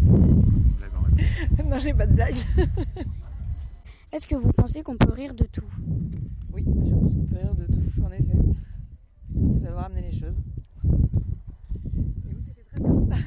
non, 1.64 1.78
j'ai 1.78 1.94
pas 1.94 2.06
de 2.06 2.12
blague. 2.12 2.36
Est-ce 4.12 4.26
que 4.26 4.34
vous 4.34 4.52
pensez 4.52 4.82
qu'on 4.82 4.96
peut 4.96 5.12
rire 5.12 5.32
de 5.32 5.44
tout? 5.44 5.64
Oui, 6.52 6.62
je 6.66 6.94
pense 6.94 7.14
qu'on 7.14 7.24
peut 7.24 7.36
rire 7.36 7.54
de 7.54 7.66
tout, 7.66 7.82
en 8.04 8.12
effet. 8.12 8.38
Il 9.34 9.52
faut 9.52 9.58
savoir 9.58 9.86
amener 9.86 10.02
les 10.10 10.18
choses. 10.18 10.36
Et 10.84 12.34
vous, 12.34 12.42
c'était 12.46 12.64
très 12.64 12.80
bien. 12.80 13.08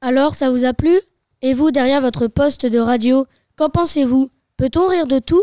Alors, 0.00 0.34
ça 0.34 0.50
vous 0.50 0.64
a 0.64 0.74
plu? 0.74 0.98
Et 1.42 1.54
vous, 1.54 1.70
derrière 1.70 2.00
votre 2.00 2.26
poste 2.26 2.66
de 2.66 2.78
radio, 2.78 3.26
qu'en 3.56 3.68
pensez-vous? 3.68 4.30
Peut-on 4.56 4.88
rire 4.88 5.06
de 5.06 5.20
tout? 5.20 5.42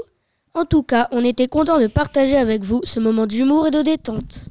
En 0.55 0.63
tout 0.65 0.83
cas, 0.83 1.07
on 1.11 1.23
était 1.23 1.47
content 1.47 1.79
de 1.79 1.87
partager 1.87 2.37
avec 2.37 2.63
vous 2.63 2.79
ce 2.85 2.99
moment 2.99 3.25
d'humour 3.25 3.67
et 3.67 3.71
de 3.71 3.81
détente. 3.81 4.45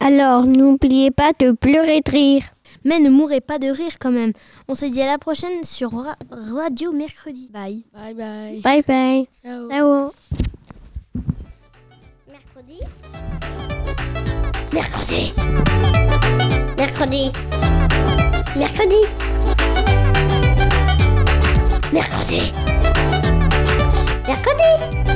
Alors, 0.00 0.44
n'oubliez 0.44 1.10
pas 1.10 1.32
de 1.38 1.52
pleurer 1.52 2.00
de 2.00 2.10
rire. 2.10 2.42
Mais 2.84 2.98
ne 3.00 3.10
mourrez 3.10 3.40
pas 3.40 3.58
de 3.58 3.66
rire 3.68 3.98
quand 4.00 4.10
même. 4.12 4.32
On 4.68 4.74
se 4.74 4.86
dit 4.86 5.02
à 5.02 5.06
la 5.06 5.18
prochaine 5.18 5.64
sur 5.64 5.90
Ra- 5.92 6.16
Radio 6.30 6.92
Mercredi. 6.92 7.50
Bye. 7.52 7.84
Bye 7.92 8.14
bye. 8.14 8.60
Bye 8.62 8.82
bye. 8.86 9.28
Ciao. 9.42 9.68
Ciao. 9.68 10.10
Mercredi? 12.30 12.80
Mercredi. 14.72 15.32
Mercredi. 16.78 17.32
Mercredi. 18.56 19.02
Mercredi. 21.92 22.52
Mercredi. 24.26 25.07